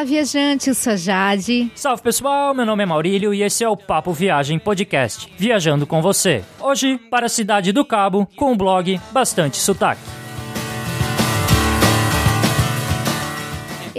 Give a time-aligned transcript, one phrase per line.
[0.00, 1.70] Olá, viajante, eu sou Jade.
[1.74, 6.00] Salve pessoal, meu nome é Maurílio e esse é o Papo Viagem Podcast, viajando com
[6.00, 6.42] você.
[6.58, 10.00] Hoje, para a cidade do Cabo, com o blog Bastante Sotaque.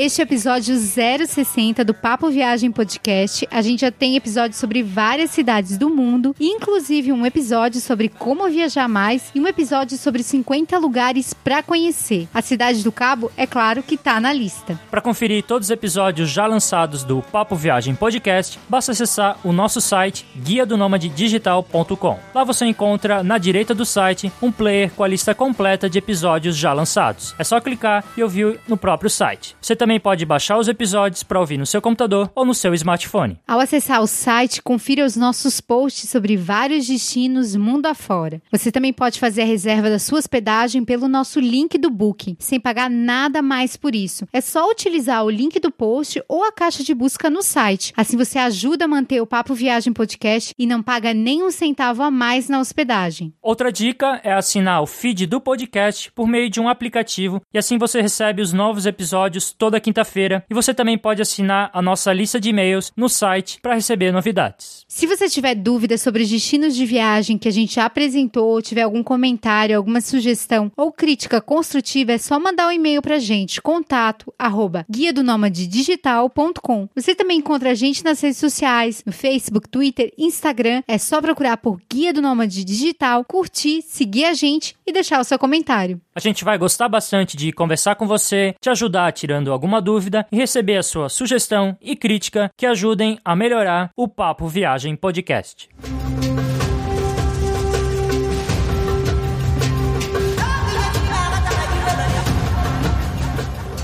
[0.04, 3.48] Este é episódio 060 do Papo Viagem Podcast.
[3.52, 8.50] A gente já tem episódios sobre várias cidades do mundo, inclusive um episódio sobre como
[8.50, 12.28] viajar mais e um episódio sobre 50 lugares para conhecer.
[12.34, 14.80] A cidade do Cabo, é claro que tá na lista.
[14.90, 19.80] Para conferir todos os episódios já lançados do Papo Viagem Podcast, basta acessar o nosso
[19.80, 22.20] site guia do digital.com.
[22.34, 26.58] Lá você encontra na direita do site um player com a lista completa de episódios
[26.58, 27.36] já lançados.
[27.38, 29.56] É só clicar e ouvir no próprio site.
[29.62, 32.74] Você também também pode baixar os episódios para ouvir no seu computador ou no seu
[32.74, 33.38] smartphone.
[33.46, 38.42] Ao acessar o site, confira os nossos posts sobre vários destinos mundo afora.
[38.50, 42.58] Você também pode fazer a reserva da sua hospedagem pelo nosso link do Booking, sem
[42.58, 44.26] pagar nada mais por isso.
[44.32, 47.92] É só utilizar o link do post ou a caixa de busca no site.
[47.98, 52.02] Assim você ajuda a manter o Papo Viagem Podcast e não paga nem um centavo
[52.02, 53.34] a mais na hospedagem.
[53.42, 57.78] Outra dica é assinar o feed do podcast por meio de um aplicativo e assim
[57.78, 62.42] você recebe os novos episódios toda quinta-feira e você também pode assinar a nossa lista
[62.42, 64.84] de e-mails no site para receber novidades.
[64.86, 69.02] Se você tiver dúvidas sobre os destinos de viagem que a gente apresentou, tiver algum
[69.02, 74.34] comentário, alguma sugestão ou crítica construtiva, é só mandar um e-mail para a gente, contato
[74.38, 76.90] arroba guia do digital.com.
[76.94, 81.56] Você também encontra a gente nas redes sociais, no Facebook, Twitter, Instagram, é só procurar
[81.58, 86.02] por Guia do Nômade Digital, curtir, seguir a gente e deixar o seu comentário.
[86.14, 90.36] A gente vai gostar bastante de conversar com você, te ajudar tirando alguma dúvida e
[90.36, 95.70] receber a sua sugestão e crítica que ajudem a melhorar o Papo Viagem Podcast.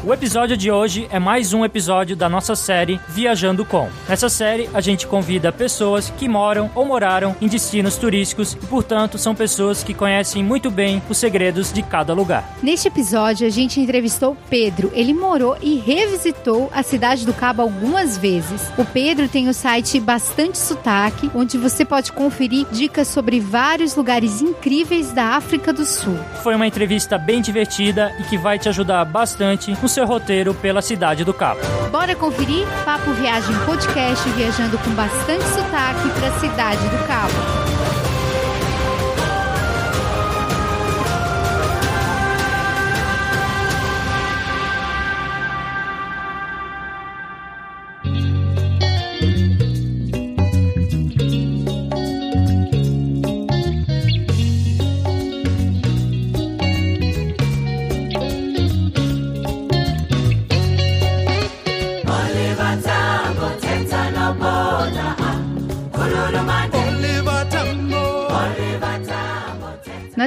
[0.07, 3.89] O episódio de hoje é mais um episódio da nossa série Viajando com.
[4.07, 9.17] Nessa série, a gente convida pessoas que moram ou moraram em destinos turísticos e, portanto,
[9.17, 12.55] são pessoas que conhecem muito bem os segredos de cada lugar.
[12.63, 14.89] Neste episódio, a gente entrevistou Pedro.
[14.93, 18.61] Ele morou e revisitou a cidade do Cabo algumas vezes.
[18.77, 24.41] O Pedro tem o site Bastante Sotaque, onde você pode conferir dicas sobre vários lugares
[24.41, 26.17] incríveis da África do Sul.
[26.43, 30.79] Foi uma entrevista bem divertida e que vai te ajudar bastante no seu roteiro pela
[30.79, 31.59] cidade do Cabo.
[31.91, 32.67] Bora conferir?
[32.85, 37.76] Papo Viagem Podcast viajando com bastante sotaque para a cidade do Cabo.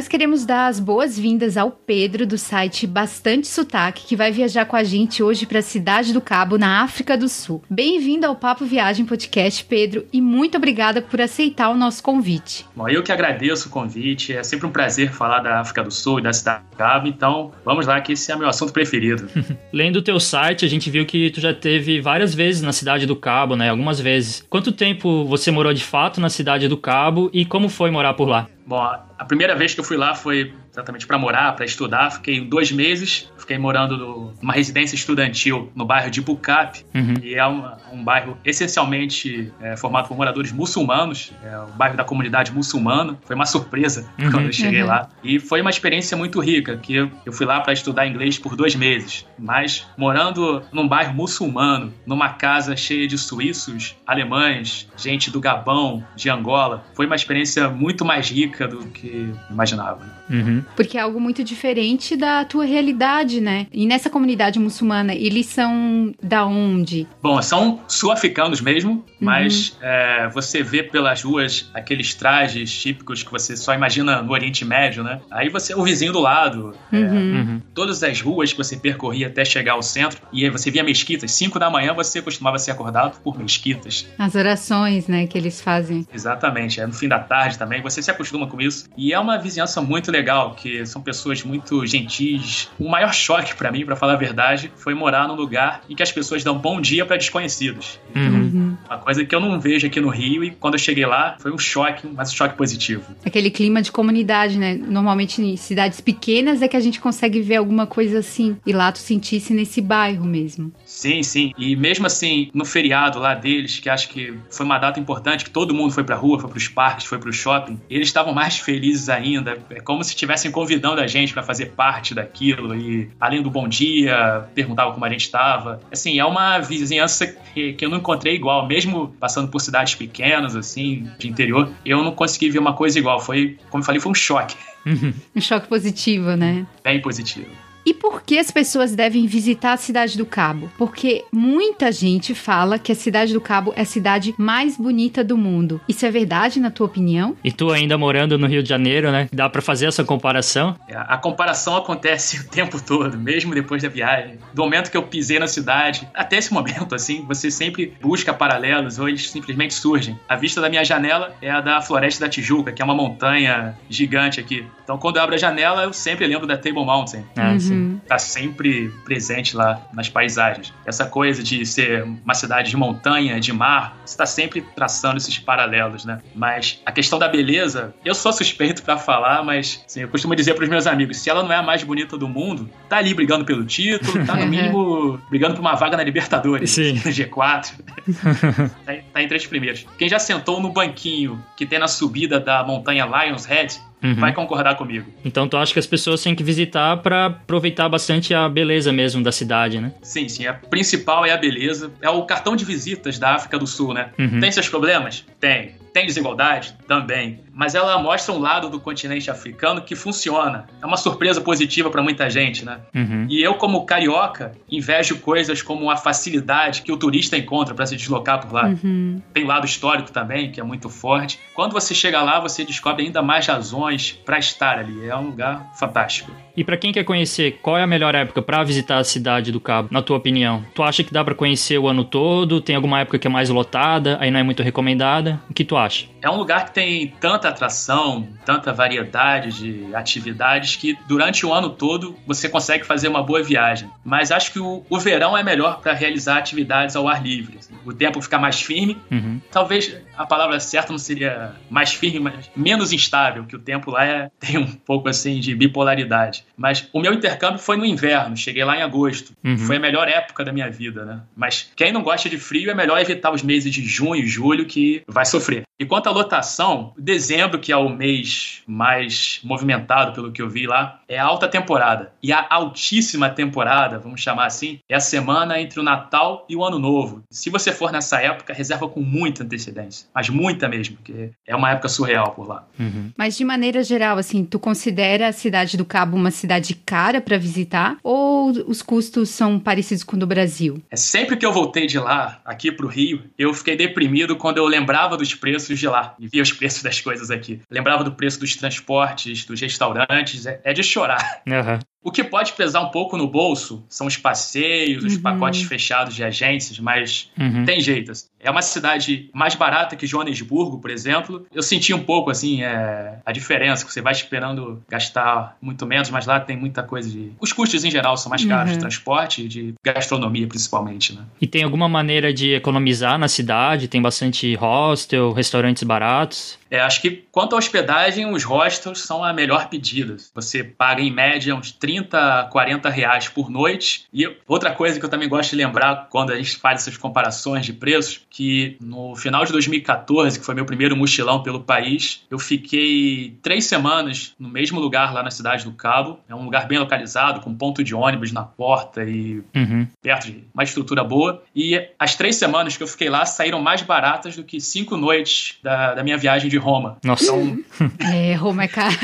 [0.01, 4.75] Nós queremos dar as boas-vindas ao Pedro do site Bastante Sotaque, que vai viajar com
[4.75, 7.63] a gente hoje para a Cidade do Cabo, na África do Sul.
[7.69, 12.65] Bem-vindo ao Papo Viagem Podcast, Pedro, e muito obrigada por aceitar o nosso convite.
[12.75, 16.19] Bom, eu que agradeço o convite, é sempre um prazer falar da África do Sul
[16.19, 19.29] e da Cidade do Cabo, então vamos lá que esse é meu assunto preferido.
[19.71, 23.05] Lendo o teu site, a gente viu que tu já teve várias vezes na Cidade
[23.05, 23.69] do Cabo, né?
[23.69, 24.43] Algumas vezes.
[24.49, 28.27] Quanto tempo você morou de fato na Cidade do Cabo e como foi morar por
[28.27, 28.49] lá?
[28.71, 28.79] Bom,
[29.19, 32.11] a primeira vez que eu fui lá foi exatamente para morar, para estudar.
[32.11, 37.15] Fiquei dois meses, fiquei morando numa residência estudantil no bairro de Bucap, uhum.
[37.23, 42.05] e é um, um bairro essencialmente é, formado por moradores muçulmanos, é o bairro da
[42.05, 43.19] comunidade muçulmana.
[43.25, 44.31] Foi uma surpresa uhum.
[44.31, 44.89] quando eu cheguei uhum.
[44.89, 45.09] lá.
[45.23, 48.57] E foi uma experiência muito rica, que eu, eu fui lá para estudar inglês por
[48.57, 55.41] dois meses, mas morando num bairro muçulmano, numa casa cheia de suíços, alemães, gente do
[55.41, 60.20] Gabão, de Angola, foi uma experiência muito mais rica do que imaginava.
[60.31, 60.63] Uhum.
[60.77, 63.67] Porque é algo muito diferente da tua realidade, né?
[63.73, 67.07] E nessa comunidade muçulmana, eles são da onde?
[67.23, 69.05] Bom, são sul-africanos mesmo, uhum.
[69.21, 74.65] mas é, você vê pelas ruas aqueles trajes típicos que você só imagina no Oriente
[74.65, 75.21] Médio, né?
[75.31, 77.59] Aí você, o vizinho do lado, é, uhum.
[77.59, 80.85] É, todas as ruas que você percorria até chegar ao centro, e aí você via
[80.85, 81.33] mesquitas.
[81.33, 84.07] Cinco da manhã você costumava ser acordado por mesquitas.
[84.19, 86.07] As orações, né, que eles fazem.
[86.13, 86.81] Exatamente.
[86.81, 88.89] É no fim da tarde também, você se acostuma com isso.
[88.97, 90.20] E é uma vizinhança muito legal,
[90.57, 92.69] que são pessoas muito gentis.
[92.79, 96.03] O maior choque para mim, para falar a verdade, foi morar num lugar em que
[96.03, 97.99] as pessoas dão bom dia para desconhecidos.
[98.15, 98.77] Uhum.
[98.87, 101.53] Uma coisa que eu não vejo aqui no Rio e quando eu cheguei lá foi
[101.53, 103.05] um choque, mas um choque positivo.
[103.25, 104.75] Aquele clima de comunidade, né?
[104.75, 108.57] Normalmente em cidades pequenas é que a gente consegue ver alguma coisa assim.
[108.67, 110.73] E lá tu sentisse nesse bairro mesmo.
[111.01, 111.55] Sim, sim.
[111.57, 115.51] E mesmo assim, no feriado lá deles, que acho que foi uma data importante, que
[115.51, 119.09] todo mundo foi pra rua, foi pros parques, foi pro shopping, eles estavam mais felizes
[119.09, 119.57] ainda.
[119.71, 122.77] É como se estivessem convidando a gente para fazer parte daquilo.
[122.77, 125.81] E além do bom dia, perguntavam como a gente estava.
[125.91, 128.67] Assim, é uma vizinhança que, que eu não encontrei igual.
[128.67, 133.21] Mesmo passando por cidades pequenas, assim, de interior, eu não consegui ver uma coisa igual.
[133.21, 134.55] Foi, como eu falei, foi um choque.
[134.85, 136.67] um choque positivo, né?
[136.85, 137.70] Bem positivo.
[137.91, 140.71] E por que as pessoas devem visitar a Cidade do Cabo?
[140.79, 145.37] Porque muita gente fala que a Cidade do Cabo é a cidade mais bonita do
[145.37, 145.81] mundo.
[145.89, 147.37] Isso é verdade, na tua opinião?
[147.43, 149.29] E tu ainda morando no Rio de Janeiro, né?
[149.33, 150.77] Dá para fazer essa comparação?
[150.87, 154.39] É, a comparação acontece o tempo todo, mesmo depois da viagem.
[154.55, 159.01] Do momento que eu pisei na cidade, até esse momento, assim, você sempre busca paralelos
[159.01, 160.17] ou eles simplesmente surgem.
[160.29, 163.77] A vista da minha janela é a da Floresta da Tijuca, que é uma montanha
[163.89, 164.65] gigante aqui.
[164.85, 167.25] Então, quando eu abro a janela, eu sempre lembro da Table Mountain.
[167.37, 167.80] Ah, uhum.
[167.81, 168.01] Uhum.
[168.07, 170.73] Tá sempre presente lá nas paisagens.
[170.85, 175.39] Essa coisa de ser uma cidade de montanha, de mar, você tá sempre traçando esses
[175.39, 176.21] paralelos, né?
[176.35, 180.55] Mas a questão da beleza, eu sou suspeito para falar, mas assim, eu costumo dizer
[180.55, 183.15] para os meus amigos, se ela não é a mais bonita do mundo, tá ali
[183.15, 186.95] brigando pelo título, tá no mínimo brigando por uma vaga na Libertadores, Sim.
[186.95, 187.73] no G4.
[188.85, 189.87] tá, tá entre os primeiros.
[189.99, 194.15] Quem já sentou no banquinho que tem na subida da montanha Lions Head, uhum.
[194.15, 195.11] vai concordar comigo.
[195.25, 199.23] Então tu acha que as pessoas têm que visitar para aproveitar bastante a beleza mesmo
[199.23, 199.93] da cidade, né?
[200.03, 200.47] Sim, sim.
[200.47, 201.91] A principal é a beleza.
[202.01, 204.11] É o cartão de visitas da África do Sul, né?
[204.19, 204.41] Uhum.
[204.41, 205.25] Tem seus problemas?
[205.39, 205.75] Tem.
[205.93, 206.75] Tem desigualdade?
[206.87, 207.41] Também.
[207.53, 210.67] Mas ela mostra um lado do continente africano que funciona.
[210.83, 212.81] É uma surpresa positiva para muita gente, né?
[212.95, 213.27] Uhum.
[213.29, 217.97] E eu, como carioca, invejo coisas como a facilidade que o turista encontra para se
[217.97, 218.69] deslocar por lá.
[218.69, 219.21] Uhum.
[219.33, 221.39] Tem lado histórico também, que é muito forte.
[221.55, 225.09] Quando você chega lá, você descobre ainda mais razões para estar ali.
[225.09, 226.31] É um lugar fantástico.
[226.57, 229.61] E para quem quer conhecer, qual é a melhor época para visitar a cidade do
[229.61, 230.65] Cabo, na tua opinião?
[230.75, 232.61] Tu acha que dá para conhecer o ano todo?
[232.61, 235.41] Tem alguma época que é mais lotada, aí não é muito recomendada?
[235.49, 236.07] O que tu acha?
[236.21, 241.71] É um lugar que tem tanta atração, tanta variedade de atividades que durante o ano
[241.71, 243.91] todo você consegue fazer uma boa viagem.
[244.05, 247.57] Mas acho que o, o verão é melhor para realizar atividades ao ar livre.
[247.59, 247.75] Assim.
[247.85, 248.99] O tempo fica mais firme.
[249.11, 249.41] Uhum.
[249.51, 254.05] Talvez a palavra certa não seria mais firme, mas menos instável, que o tempo lá
[254.05, 256.45] é, tem um pouco assim de bipolaridade.
[256.55, 259.33] Mas o meu intercâmbio foi no inverno, cheguei lá em agosto.
[259.43, 259.57] Uhum.
[259.57, 261.23] Foi a melhor época da minha vida, né?
[261.35, 264.67] Mas quem não gosta de frio é melhor evitar os meses de junho e julho
[264.67, 265.63] que vai sofrer.
[265.81, 270.67] E quanto à lotação, dezembro, que é o mês mais movimentado, pelo que eu vi
[270.67, 272.13] lá, é a alta temporada.
[272.23, 276.63] E a altíssima temporada, vamos chamar assim, é a semana entre o Natal e o
[276.63, 277.23] Ano Novo.
[277.31, 280.10] Se você for nessa época, reserva com muita antecedência.
[280.15, 282.67] Mas muita mesmo, porque é uma época surreal por lá.
[282.79, 283.11] Uhum.
[283.17, 287.39] Mas de maneira geral, assim, tu considera a cidade do Cabo uma cidade cara para
[287.39, 287.97] visitar?
[288.03, 290.83] Ou os custos são parecidos com o do Brasil?
[290.91, 294.67] É sempre que eu voltei de lá, aqui pro Rio, eu fiquei deprimido quando eu
[294.67, 297.61] lembrava dos preços de lá e via os preços das coisas aqui.
[297.71, 301.43] Lembrava do preço dos transportes, dos restaurantes, é, é de chorar.
[301.47, 301.79] Uhum.
[302.03, 305.23] O que pode pesar um pouco no bolso são os passeios, os uhum.
[305.23, 307.65] pacotes fechados de agências, mas uhum.
[307.65, 308.13] tem jeito.
[308.13, 308.27] Assim.
[308.39, 311.47] É uma cidade mais barata que Joanesburgo, por exemplo.
[311.53, 316.09] Eu senti um pouco, assim, é, a diferença, que você vai esperando gastar muito menos,
[316.09, 317.33] mas lá tem muita coisa de...
[317.39, 318.77] Os custos, em geral, são mais caros, uhum.
[318.77, 321.23] de transporte e de gastronomia, principalmente, né?
[321.41, 323.89] E tem alguma maneira de economizar na cidade?
[323.89, 326.59] Tem bastante hostel, restaurantes baratos?
[326.71, 330.17] É, acho que quanto à hospedagem, os hostels são a melhor pedida.
[330.35, 334.07] Você paga em média uns 30, 40 reais por noite.
[334.13, 337.67] E outra coisa que eu também gosto de lembrar quando a gente faz essas comparações
[337.67, 342.39] de preços, que no final de 2014, que foi meu primeiro mochilão pelo país, eu
[342.39, 346.19] fiquei três semanas no mesmo lugar lá na cidade do Cabo.
[346.29, 349.87] É um lugar bem localizado, com ponto de ônibus na porta e uhum.
[350.03, 351.43] perto de uma estrutura boa.
[351.55, 355.59] E as três semanas que eu fiquei lá saíram mais baratas do que cinco noites
[355.63, 356.99] da, da minha viagem de Roma.
[357.05, 357.25] Nossa.
[357.25, 357.59] Então,
[358.13, 358.91] é, Roma é caro.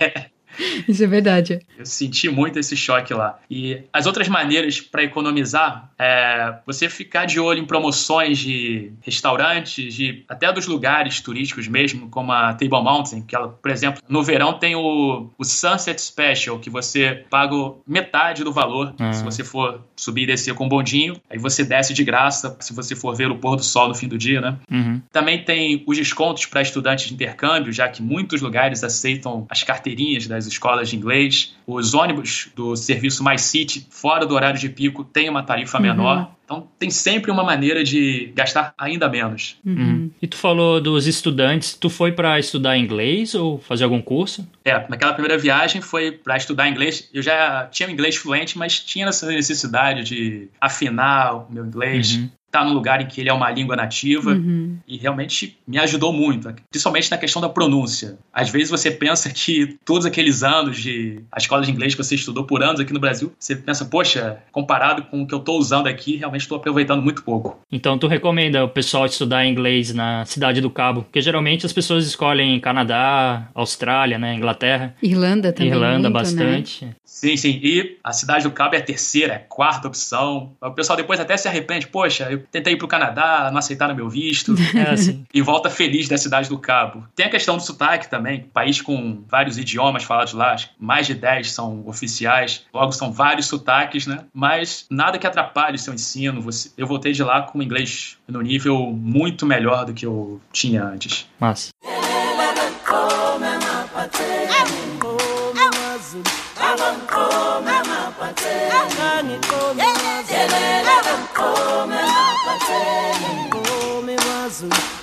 [0.00, 0.30] É.
[0.88, 1.60] Isso é verdade.
[1.78, 3.38] Eu senti muito esse choque lá.
[3.50, 9.94] E as outras maneiras para economizar é você ficar de olho em promoções de restaurantes,
[9.94, 14.22] de até dos lugares turísticos mesmo, como a Table Mountain, que ela, por exemplo, no
[14.22, 17.50] verão tem o, o Sunset Special, que você paga
[17.86, 19.12] metade do valor uhum.
[19.12, 21.20] se você for subir e descer com um bondinho.
[21.28, 24.08] Aí você desce de graça se você for ver o pôr do sol no fim
[24.08, 24.56] do dia, né?
[24.70, 25.00] Uhum.
[25.12, 30.26] Também tem os descontos para estudantes de intercâmbio, já que muitos lugares aceitam as carteirinhas
[30.26, 31.54] das escolas de inglês.
[31.66, 35.82] Os ônibus do serviço Mais City, fora do horário de pico, tem uma tarifa uhum.
[35.82, 36.30] menor.
[36.44, 39.56] Então tem sempre uma maneira de gastar ainda menos.
[39.64, 39.74] Uhum.
[39.74, 40.10] uhum.
[40.20, 44.46] E tu falou dos estudantes, tu foi para estudar inglês ou fazer algum curso?
[44.64, 47.08] É, naquela primeira viagem foi para estudar inglês.
[47.14, 52.16] Eu já tinha um inglês fluente, mas tinha essa necessidade de afinar o meu inglês.
[52.16, 54.76] Uhum tá num lugar em que ele é uma língua nativa uhum.
[54.86, 58.18] e realmente me ajudou muito, principalmente na questão da pronúncia.
[58.32, 62.14] Às vezes você pensa que todos aqueles anos de a escola de inglês que você
[62.14, 65.58] estudou por anos aqui no Brasil, você pensa, poxa, comparado com o que eu estou
[65.58, 67.60] usando aqui, realmente estou aproveitando muito pouco.
[67.70, 72.06] Então tu recomenda o pessoal estudar inglês na cidade do Cabo, porque geralmente as pessoas
[72.06, 76.20] escolhem Canadá, Austrália, né, Inglaterra, Irlanda também, Irlanda muito, né?
[76.20, 76.84] bastante.
[76.84, 76.94] Né?
[77.04, 77.60] Sim, sim.
[77.62, 80.52] E a cidade do Cabo é a terceira, é a quarta opção.
[80.60, 84.08] O pessoal depois até se arrepende, poxa, eu tentei ir pro Canadá, não aceitaram meu
[84.08, 84.54] visto.
[84.80, 85.24] É assim.
[85.34, 87.04] E volta feliz da cidade do Cabo.
[87.14, 88.44] Tem a questão do sotaque também.
[88.52, 92.64] País com vários idiomas falados lá, mais de 10 são oficiais.
[92.72, 94.24] Logo, são vários sotaques, né?
[94.32, 96.44] Mas nada que atrapalhe o seu ensino.
[96.76, 101.26] Eu voltei de lá com inglês no nível muito melhor do que eu tinha antes.
[101.38, 101.70] Massa.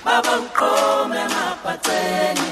[0.06, 2.47] Baba mkome mapateni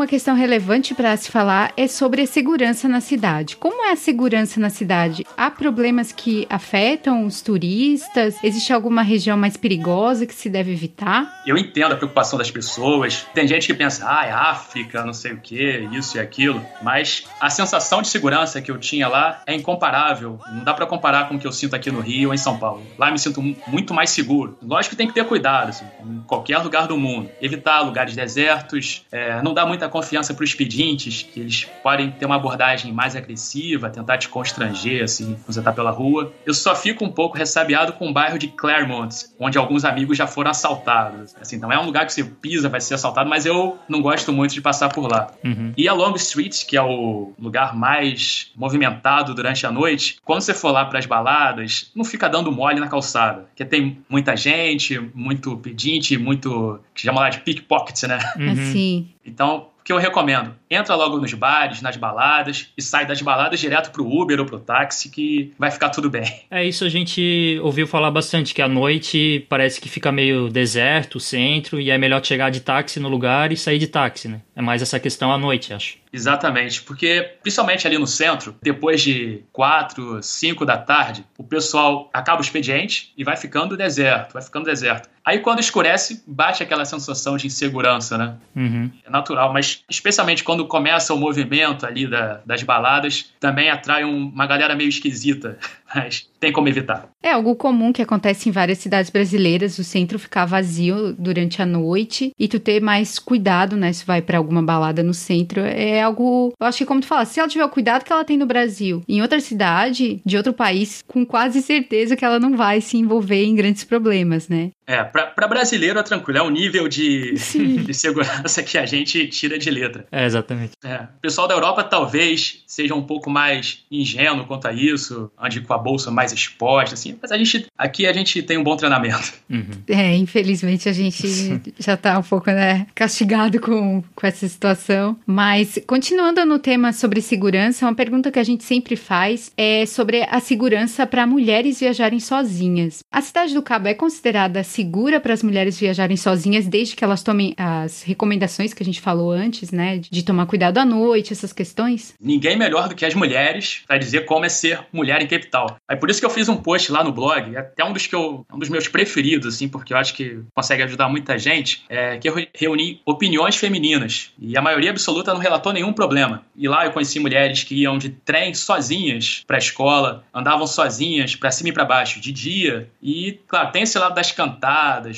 [0.00, 3.54] Uma questão relevante para se falar é sobre a segurança na cidade.
[3.54, 5.26] Como é a segurança na cidade?
[5.36, 8.42] Há problemas que afetam os turistas?
[8.42, 11.42] Existe alguma região mais perigosa que se deve evitar?
[11.46, 13.26] Eu entendo a preocupação das pessoas.
[13.34, 16.64] Tem gente que pensa, ah, é África, não sei o que, isso e aquilo.
[16.80, 20.40] Mas a sensação de segurança que eu tinha lá é incomparável.
[20.50, 22.58] Não dá para comparar com o que eu sinto aqui no Rio ou em São
[22.58, 22.82] Paulo.
[22.96, 24.56] Lá eu me sinto muito mais seguro.
[24.62, 27.28] Lógico que tem que ter cuidado, assim, em qualquer lugar do mundo.
[27.38, 32.26] Evitar lugares desertos, é, não dá muita confiança para os pedintes, que eles podem ter
[32.26, 36.32] uma abordagem mais agressiva, tentar te constranger, assim, quando você tá pela rua.
[36.46, 40.26] Eu só fico um pouco ressabiado com o bairro de Claremont, onde alguns amigos já
[40.26, 41.34] foram assaltados.
[41.40, 44.32] Assim, não é um lugar que você pisa, vai ser assaltado, mas eu não gosto
[44.32, 45.32] muito de passar por lá.
[45.44, 45.72] Uhum.
[45.76, 50.54] E a Long Street, que é o lugar mais movimentado durante a noite, quando você
[50.54, 54.98] for lá para as baladas, não fica dando mole na calçada, porque tem muita gente,
[55.14, 58.18] muito pedinte, muito que chama lá de pickpocket, né?
[58.36, 58.52] Uhum.
[58.52, 59.08] Assim.
[59.24, 60.54] Então, que eu recomendo?
[60.70, 64.60] Entra logo nos bares, nas baladas e sai das baladas direto pro Uber ou pro
[64.60, 66.20] táxi que vai ficar tudo bem.
[66.50, 71.16] É isso a gente ouviu falar bastante que à noite parece que fica meio deserto
[71.16, 74.40] o centro e é melhor chegar de táxi no lugar e sair de táxi, né?
[74.54, 75.98] É mais essa questão à noite, acho.
[76.12, 82.40] Exatamente, porque principalmente ali no centro, depois de 4, 5 da tarde, o pessoal acaba
[82.40, 85.08] o expediente e vai ficando deserto, vai ficando deserto.
[85.24, 88.36] Aí quando escurece, bate aquela sensação de insegurança, né?
[88.56, 88.90] Uhum.
[89.06, 94.28] É natural, mas especialmente quando começa o movimento ali da, das baladas, também atrai um,
[94.28, 95.58] uma galera meio esquisita
[95.94, 97.08] mas tem como evitar.
[97.22, 101.66] É algo comum que acontece em várias cidades brasileiras, o centro ficar vazio durante a
[101.66, 106.00] noite e tu ter mais cuidado, né, se vai para alguma balada no centro, é
[106.00, 108.36] algo, eu acho que como tu fala, se ela tiver o cuidado que ela tem
[108.36, 112.80] no Brasil, em outra cidade, de outro país, com quase certeza que ela não vai
[112.80, 114.70] se envolver em grandes problemas, né?
[114.90, 117.34] É, para brasileiro é tranquilo, é um nível de,
[117.86, 120.04] de segurança que a gente tira de letra.
[120.10, 120.72] É, exatamente.
[120.82, 121.02] É.
[121.16, 125.72] O pessoal da Europa talvez seja um pouco mais ingênuo quanto a isso, ande com
[125.72, 129.32] a bolsa mais exposta, assim, mas a gente, aqui a gente tem um bom treinamento.
[129.48, 129.70] Uhum.
[129.88, 135.16] É, infelizmente a gente já tá um pouco, né, castigado com, com essa situação.
[135.24, 140.26] Mas, continuando no tema sobre segurança, uma pergunta que a gente sempre faz é sobre
[140.28, 143.04] a segurança para mulheres viajarem sozinhas.
[143.12, 147.22] A cidade do Cabo é considerada segura para as mulheres viajarem sozinhas, desde que elas
[147.22, 149.98] tomem as recomendações que a gente falou antes, né?
[149.98, 152.14] De tomar cuidado à noite, essas questões?
[152.18, 155.76] Ninguém melhor do que as mulheres para dizer como é ser mulher em capital.
[155.88, 158.06] É por isso que eu fiz um post lá no blog, é até um dos
[158.06, 161.84] que eu, um dos meus preferidos, assim, porque eu acho que consegue ajudar muita gente,
[161.88, 166.42] é que eu reuni opiniões femininas e a maioria absoluta não relatou nenhum problema.
[166.56, 171.36] E lá eu conheci mulheres que iam de trem sozinhas para a escola, andavam sozinhas
[171.36, 174.59] para cima e para baixo de dia e, claro, tem esse lado das cantadas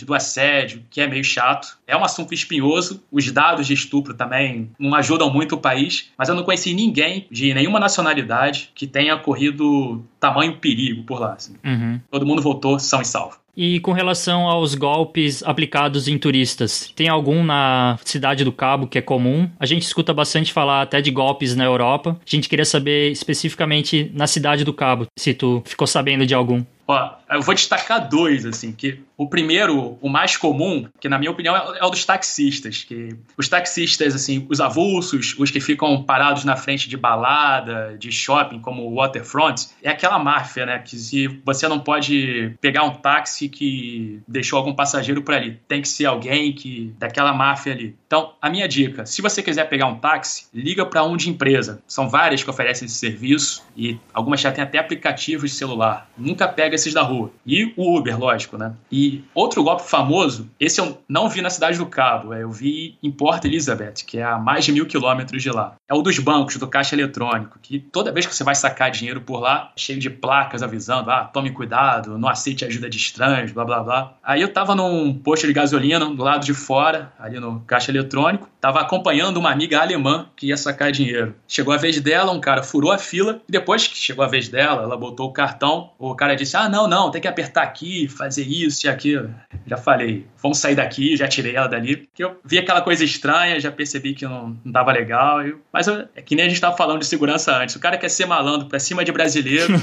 [0.04, 1.78] do assédio, que é meio chato.
[1.86, 3.02] É um assunto espinhoso.
[3.10, 7.26] Os dados de estupro também não ajudam muito o país, mas eu não conheci ninguém
[7.30, 11.34] de nenhuma nacionalidade que tenha corrido tamanho perigo por lá.
[11.34, 11.54] Assim.
[11.64, 12.00] Uhum.
[12.10, 13.42] Todo mundo voltou são e salvo.
[13.56, 18.96] E com relação aos golpes aplicados em turistas, tem algum na Cidade do Cabo que
[18.96, 19.48] é comum?
[19.60, 22.16] A gente escuta bastante falar até de golpes na Europa.
[22.26, 26.64] A gente queria saber especificamente na Cidade do Cabo, se tu ficou sabendo de algum.
[26.88, 31.30] Ó, Eu vou destacar dois, assim, que o primeiro, o mais comum, que na minha
[31.30, 36.02] opinião é, é o dos taxistas, que os taxistas, assim, os avulsos, os que ficam
[36.02, 40.96] parados na frente de balada, de shopping, como o Waterfront, é aquela máfia, né, que
[40.96, 45.88] se você não pode pegar um táxi que deixou algum passageiro por ali, tem que
[45.88, 47.96] ser alguém que daquela máfia ali.
[48.06, 51.82] Então, a minha dica, se você quiser pegar um táxi, liga para um de empresa.
[51.86, 56.10] São várias que oferecem esse serviço e algumas já têm até aplicativos de celular.
[56.16, 57.21] Nunca pega esses da rua.
[57.46, 58.72] E o Uber, lógico, né?
[58.90, 62.96] E outro golpe famoso, esse eu não vi na cidade do Cabo, é, eu vi
[63.02, 65.74] em Port Elizabeth, que é a mais de mil quilômetros de lá.
[65.88, 69.20] É o dos bancos, do caixa eletrônico, que toda vez que você vai sacar dinheiro
[69.20, 73.64] por lá, cheio de placas avisando, ah, tome cuidado, não aceite ajuda de estranhos, blá
[73.64, 74.14] blá blá.
[74.22, 78.48] Aí eu tava num posto de gasolina do lado de fora, ali no caixa eletrônico
[78.62, 81.34] estava acompanhando uma amiga alemã que ia sacar dinheiro.
[81.48, 84.48] Chegou a vez dela, um cara furou a fila e depois que chegou a vez
[84.48, 88.08] dela, ela botou o cartão, o cara disse: "Ah, não, não, tem que apertar aqui,
[88.08, 89.32] fazer isso e aquilo".
[89.66, 93.60] Já falei: "Vamos sair daqui", já tirei ela dali, porque eu vi aquela coisa estranha,
[93.60, 95.60] já percebi que não, não tava legal, eu...
[95.72, 97.76] mas eu, é que nem a gente estava falando de segurança antes.
[97.76, 99.74] O cara quer ser malandro para cima de brasileiro,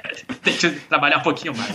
[0.42, 1.74] tem que trabalhar um pouquinho mais.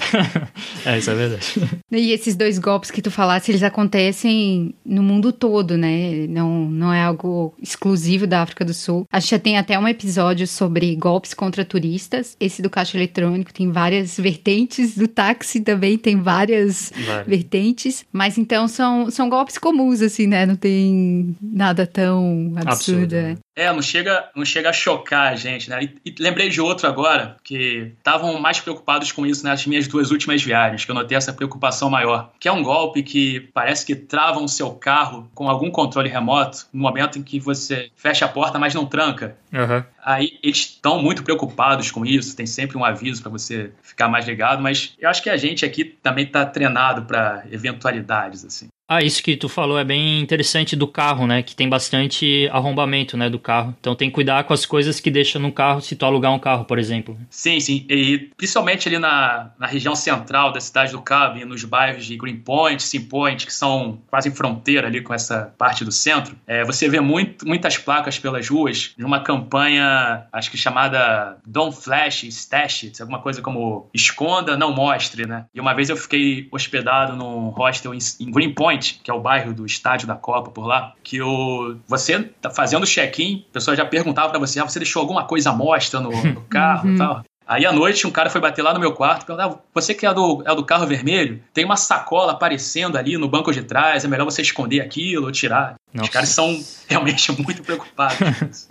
[0.86, 1.46] é, isso é verdade.
[1.92, 6.28] E esses dois golpes que tu falaste, eles acontecem no mundo todo todo, né?
[6.28, 9.08] Não, não é algo exclusivo da África do Sul.
[9.12, 12.36] A gente já tem até um episódio sobre golpes contra turistas.
[12.40, 14.65] Esse do caixa eletrônico tem várias vertentes,
[14.96, 16.92] do táxi também tem várias
[17.26, 18.06] vertentes.
[18.12, 20.46] Mas então são, são golpes comuns, assim, né?
[20.46, 22.70] Não tem nada tão absurdo.
[22.70, 23.38] absurdo né?
[23.56, 25.84] É, não chega, não chega a chocar a gente, né?
[25.84, 30.12] E, e lembrei de outro agora, que estavam mais preocupados com isso nas minhas duas
[30.12, 32.32] últimas viagens, que eu notei essa preocupação maior.
[32.38, 36.68] Que é um golpe que parece que trava o seu carro com algum controle remoto
[36.74, 39.38] no momento em que você fecha a porta, mas não tranca.
[39.54, 39.84] Uhum.
[40.04, 44.28] Aí eles estão muito preocupados com isso, tem sempre um aviso para você ficar mais
[44.28, 48.68] ligado, mas eu acho que a gente aqui também está treinado para eventualidades, assim.
[48.88, 51.42] Ah, isso que tu falou é bem interessante do carro, né?
[51.42, 53.76] Que tem bastante arrombamento, né, do carro.
[53.80, 56.38] Então tem que cuidar com as coisas que deixa no carro se tu alugar um
[56.38, 57.18] carro, por exemplo.
[57.32, 57.84] Sim, sim.
[57.90, 62.84] E principalmente ali na, na região central da cidade do Cabo, nos bairros de Greenpoint,
[62.84, 67.00] Simpoint, que são quase em fronteira ali com essa parte do centro, é, você vê
[67.00, 73.02] muito, muitas placas pelas ruas de uma campanha, acho que chamada Don't Flash, Stash It,
[73.02, 75.46] alguma coisa como esconda, não mostre, né?
[75.56, 79.20] E uma vez eu fiquei hospedado num hostel em, em Greenpoint, Point, que é o
[79.20, 83.76] bairro do estádio da Copa por lá, que o, você tá fazendo check-in, a pessoa
[83.76, 86.92] já perguntava para você, ah, você deixou alguma coisa à mostra no, no carro e
[86.92, 86.98] uhum.
[86.98, 87.24] tal.
[87.48, 89.94] Aí à noite um cara foi bater lá no meu quarto e perguntou: ah, você
[89.94, 93.62] que é do, é do carro vermelho, tem uma sacola aparecendo ali no banco de
[93.62, 95.76] trás, é melhor você esconder aquilo ou tirar.
[95.94, 96.08] Nossa.
[96.08, 98.68] Os caras são realmente muito preocupados.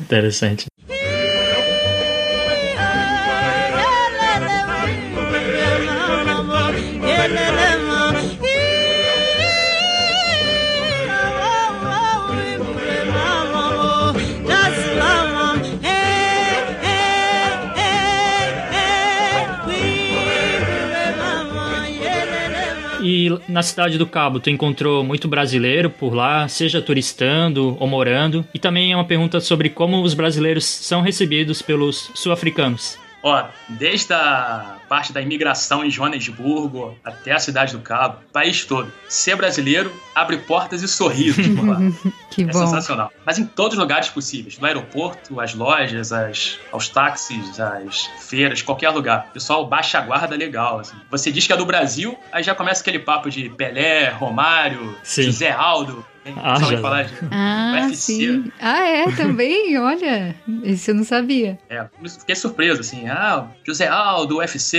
[0.00, 0.66] Interessante.
[23.48, 28.44] Na cidade do Cabo, tu encontrou muito brasileiro por lá, seja turistando ou morando?
[28.54, 32.98] E também é uma pergunta sobre como os brasileiros são recebidos pelos sul-africanos.
[33.22, 38.92] Ó, desde a parte da imigração em Joanesburgo até a cidade do Cabo, país todo.
[39.08, 41.78] Ser brasileiro abre portas e sorrisos por lá.
[42.30, 42.66] que é bom.
[42.66, 43.12] sensacional.
[43.24, 44.56] Mas em todos os lugares possíveis.
[44.56, 49.26] Do aeroporto, as lojas, as, aos táxis, as feiras, qualquer lugar.
[49.30, 50.80] O pessoal baixa a guarda legal.
[50.80, 50.96] Assim.
[51.10, 55.22] Você diz que é do Brasil, aí já começa aquele papo de Pelé, Romário, Sim.
[55.22, 56.04] José Aldo.
[56.36, 56.78] Ah, já.
[56.78, 58.50] Falar de ah, sim.
[58.60, 59.76] Ah, é, também?
[59.78, 61.58] Olha, isso eu não sabia.
[61.68, 61.86] É,
[62.18, 63.06] fiquei surpreso, assim.
[63.08, 64.73] Ah, José Aldo, UFC,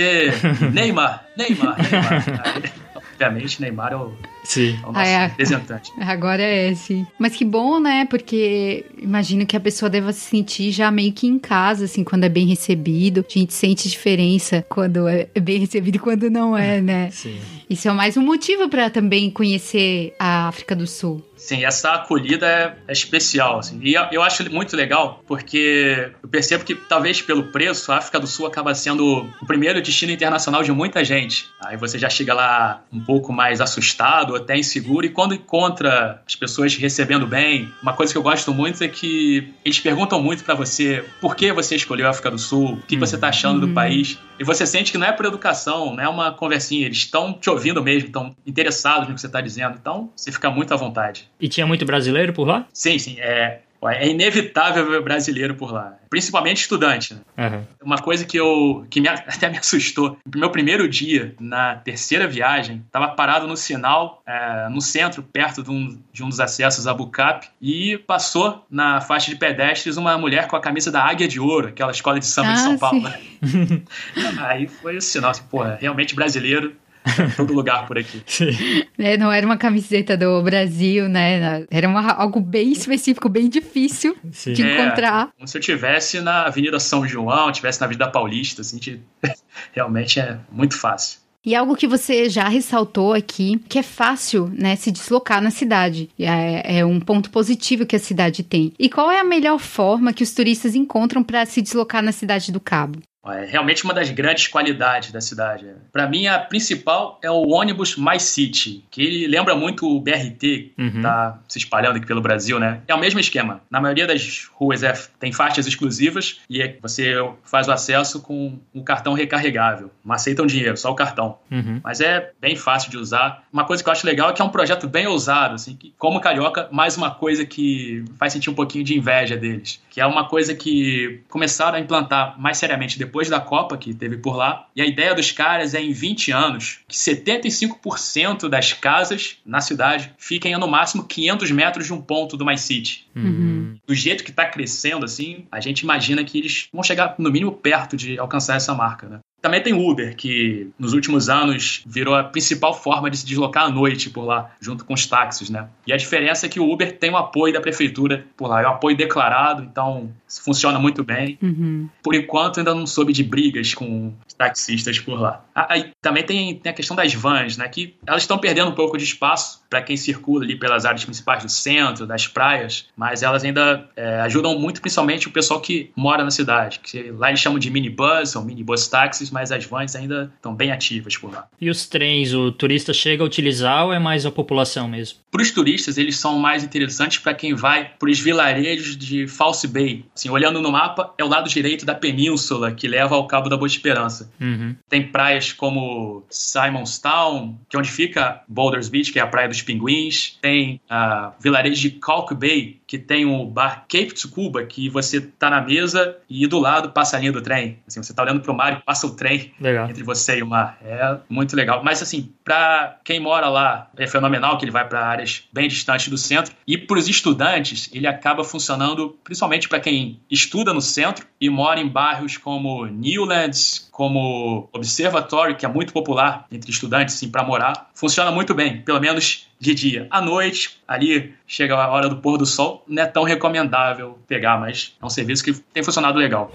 [0.72, 2.72] Neymar, Neymar, Neymar.
[3.16, 4.12] obviamente, Neymar é o,
[4.44, 4.78] sim.
[4.82, 5.26] É o nosso ah, é.
[5.26, 5.92] representante.
[5.98, 7.06] Agora é, sim.
[7.18, 8.06] Mas que bom, né?
[8.08, 12.24] Porque imagino que a pessoa deva se sentir já meio que em casa, assim, quando
[12.24, 13.24] é bem recebido.
[13.26, 17.10] A gente sente diferença quando é bem recebido e quando não é, né?
[17.10, 17.38] Sim.
[17.68, 21.24] Isso é mais um motivo para também conhecer a África do Sul.
[21.36, 23.78] Sim, essa acolhida é, é, especial, assim.
[23.82, 28.26] E eu acho muito legal, porque eu percebo que talvez pelo preço, a África do
[28.26, 31.46] Sul acaba sendo o primeiro destino internacional de muita gente.
[31.60, 36.34] Aí você já chega lá um pouco mais assustado, até inseguro, e quando encontra as
[36.34, 40.54] pessoas recebendo bem, uma coisa que eu gosto muito é que eles perguntam muito para
[40.54, 43.66] você por que você escolheu a África do Sul, o que, você tá achando do
[43.66, 43.74] uhum.
[43.74, 47.32] país, e você sente que não é por educação, não é uma conversinha, eles estão
[47.32, 50.76] te ouvindo mesmo, estão interessados no que você tá dizendo, então você fica muito à
[50.76, 51.28] vontade.
[51.40, 52.66] E tinha muito brasileiro por lá?
[52.72, 53.16] Sim, sim.
[53.18, 55.94] É, É inevitável ver brasileiro por lá.
[56.08, 57.14] Principalmente estudante.
[57.14, 57.20] Né?
[57.38, 57.64] Uhum.
[57.82, 60.18] Uma coisa que eu que me, até me assustou.
[60.32, 65.62] No meu primeiro dia, na terceira viagem, estava parado no sinal, é, no centro, perto
[65.62, 70.16] de um, de um dos acessos a Bucap, e passou na faixa de pedestres uma
[70.16, 72.78] mulher com a camisa da Águia de Ouro, aquela escola de samba ah, de São
[72.78, 73.12] Paulo.
[74.38, 76.74] Aí foi o sinal, assim, pô, realmente brasileiro
[77.36, 78.22] todo lugar por aqui.
[78.98, 81.66] É, não era uma camiseta do Brasil, né?
[81.70, 84.54] Era uma, algo bem específico, bem difícil Sim.
[84.54, 85.28] de é, encontrar.
[85.36, 89.00] Como se eu tivesse na Avenida São João, tivesse na Avenida Paulista, assim, de...
[89.72, 91.20] realmente é muito fácil.
[91.46, 96.10] E algo que você já ressaltou aqui, que é fácil, né, se deslocar na cidade.
[96.18, 98.72] É, é um ponto positivo que a cidade tem.
[98.76, 102.50] E qual é a melhor forma que os turistas encontram para se deslocar na cidade
[102.50, 102.98] do Cabo?
[103.32, 105.66] É realmente uma das grandes qualidades da cidade.
[105.92, 110.72] Para mim, a principal é o ônibus My City, que ele lembra muito o BRT,
[110.78, 110.90] uhum.
[110.90, 112.80] que tá se espalhando aqui pelo Brasil, né?
[112.86, 113.60] É o mesmo esquema.
[113.70, 118.58] Na maioria das ruas é, tem faixas exclusivas e é, você faz o acesso com
[118.74, 119.90] um cartão recarregável.
[120.04, 121.38] Não aceitam dinheiro, só o cartão.
[121.50, 121.80] Uhum.
[121.82, 123.44] Mas é bem fácil de usar.
[123.52, 125.94] Uma coisa que eu acho legal é que é um projeto bem ousado, assim, que,
[125.98, 130.04] como carioca, mais uma coisa que faz sentir um pouquinho de inveja deles, que é
[130.04, 134.66] uma coisa que começaram a implantar mais seriamente depois da Copa que teve por lá.
[134.76, 140.12] E a ideia dos caras é em 20 anos que 75% das casas na cidade
[140.18, 143.06] fiquem a no máximo 500 metros de um ponto do My City.
[143.16, 143.78] Uhum.
[143.86, 147.52] Do jeito que está crescendo assim, a gente imagina que eles vão chegar no mínimo
[147.52, 149.20] perto de alcançar essa marca, né?
[149.40, 153.70] Também tem Uber, que nos últimos anos virou a principal forma de se deslocar à
[153.70, 155.68] noite por lá, junto com os táxis, né?
[155.86, 158.66] E a diferença é que o Uber tem o apoio da prefeitura por lá, é
[158.66, 160.10] um apoio declarado, então
[160.42, 161.38] funciona muito bem.
[161.40, 161.88] Uhum.
[162.02, 165.44] Por enquanto, ainda não soube de brigas com taxistas por lá.
[165.54, 167.68] Aí também tem, tem a questão das vans, né?
[167.68, 171.42] Que elas estão perdendo um pouco de espaço para quem circula ali pelas áreas principais
[171.42, 176.22] do centro, das praias, mas elas ainda é, ajudam muito, principalmente o pessoal que mora
[176.22, 180.32] na cidade, que lá eles chamam de minibus ou minibus táxis, mas as vans ainda
[180.36, 181.48] estão bem ativas por lá.
[181.60, 185.18] E os trens, o turista chega a utilizar ou é mais a população mesmo?
[185.30, 189.66] Para os turistas, eles são mais interessantes para quem vai para os vilarejos de False
[189.68, 190.04] Bay.
[190.14, 193.56] Assim, olhando no mapa, é o lado direito da península que leva ao Cabo da
[193.56, 194.30] Boa Esperança.
[194.40, 194.74] Uhum.
[194.88, 199.62] Tem praias como Simonstown, que é onde fica Boulders Beach, que é a praia dos
[199.62, 200.38] pinguins.
[200.40, 205.20] Tem a uh, vilarejo de Calk Bay, que tem o bar Cape Tsukuba, que você
[205.20, 207.78] tá na mesa e do lado passa a linha do trem.
[207.86, 209.88] Assim, você tá olhando pro mar e passa o trem legal.
[209.88, 210.78] entre você e o mar.
[210.82, 211.82] É muito legal.
[211.82, 216.08] Mas assim, para quem mora lá, é fenomenal que ele vai para áreas bem distantes
[216.08, 216.54] do centro.
[216.66, 221.80] E para os estudantes, ele acaba funcionando principalmente para quem estuda no centro e mora
[221.80, 227.90] em bairros como Newlands, como Observatory, que é muito popular entre estudantes assim, para morar.
[227.94, 230.06] Funciona muito bem, pelo menos de dia.
[230.10, 234.58] À noite, ali chega a hora do pôr do sol, não é tão recomendável pegar,
[234.58, 236.52] mas é um serviço que tem funcionado legal.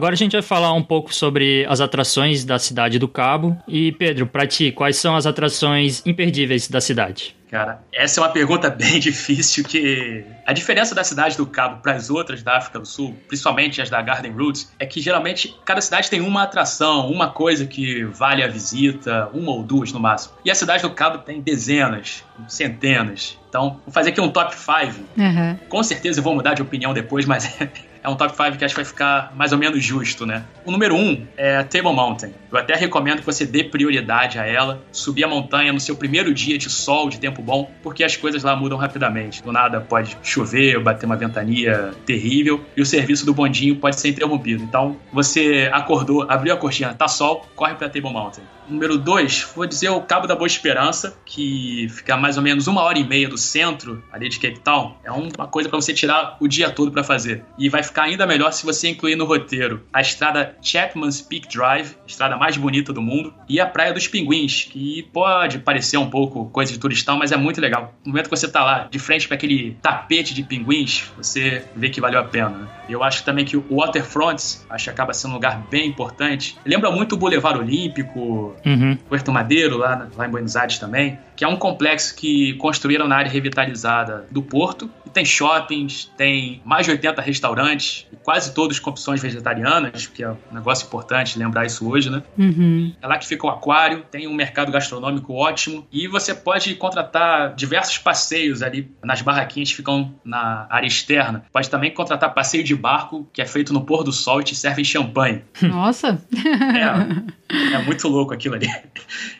[0.00, 3.54] Agora a gente vai falar um pouco sobre as atrações da cidade do Cabo.
[3.68, 7.36] E Pedro, para ti, quais são as atrações imperdíveis da cidade?
[7.50, 11.92] Cara, essa é uma pergunta bem difícil que a diferença da cidade do Cabo para
[11.92, 15.82] as outras da África do Sul, principalmente as da Garden Roots, é que geralmente cada
[15.82, 20.32] cidade tem uma atração, uma coisa que vale a visita, uma ou duas no máximo.
[20.42, 23.38] E a cidade do Cabo tem dezenas, centenas.
[23.50, 24.70] Então, vou fazer aqui um top 5.
[25.18, 25.58] Uhum.
[25.68, 27.54] Com certeza eu vou mudar de opinião depois, mas
[28.02, 30.44] é um top 5 que acho que vai ficar mais ou menos justo, né?
[30.64, 32.32] O número 1 um é Table Mountain.
[32.50, 36.32] Eu até recomendo que você dê prioridade a ela, subir a montanha no seu primeiro
[36.32, 39.42] dia de sol, de tempo bom, porque as coisas lá mudam rapidamente.
[39.42, 44.08] Do nada pode chover, bater uma ventania terrível e o serviço do bondinho pode ser
[44.08, 44.62] interrompido.
[44.62, 48.44] Então, você acordou, abriu a cortina, tá sol, corre para Table Mountain.
[48.68, 52.82] Número 2, vou dizer o Cabo da Boa Esperança, que fica mais ou menos uma
[52.82, 54.94] hora e meia do centro ali de Cape Town.
[55.02, 57.42] É uma coisa para você tirar o dia todo para fazer.
[57.58, 61.96] E vai ficar ainda melhor se você incluir no roteiro a estrada Chapman's Peak Drive,
[62.02, 66.08] a estrada mais bonita do mundo, e a Praia dos Pinguins, que pode parecer um
[66.08, 67.94] pouco coisa de turistão, mas é muito legal.
[68.04, 71.88] No momento que você tá lá de frente para aquele tapete de pinguins, você vê
[71.88, 72.50] que valeu a pena.
[72.50, 72.68] Né?
[72.88, 76.56] Eu acho também que o Waterfront, acho que acaba sendo um lugar bem importante.
[76.64, 78.96] Lembra muito o Boulevard Olímpico, uhum.
[79.08, 83.16] Puerto Madeiro, lá, lá em Buenos Aires também, que é um complexo que construíram na
[83.16, 84.90] área revitalizada do porto.
[85.06, 87.79] E tem shoppings, tem mais de 80 restaurantes,
[88.22, 92.22] quase todos com opções vegetarianas, que é um negócio importante lembrar isso hoje, né?
[92.38, 92.94] Uhum.
[93.00, 97.54] É lá que fica o aquário, tem um mercado gastronômico ótimo e você pode contratar
[97.54, 101.44] diversos passeios ali nas barraquinhas que ficam na área externa.
[101.52, 104.54] Pode também contratar passeio de barco, que é feito no pôr do sol e te
[104.54, 105.42] servem champanhe.
[105.62, 106.20] Nossa!
[106.34, 108.68] É, é muito louco aquilo ali.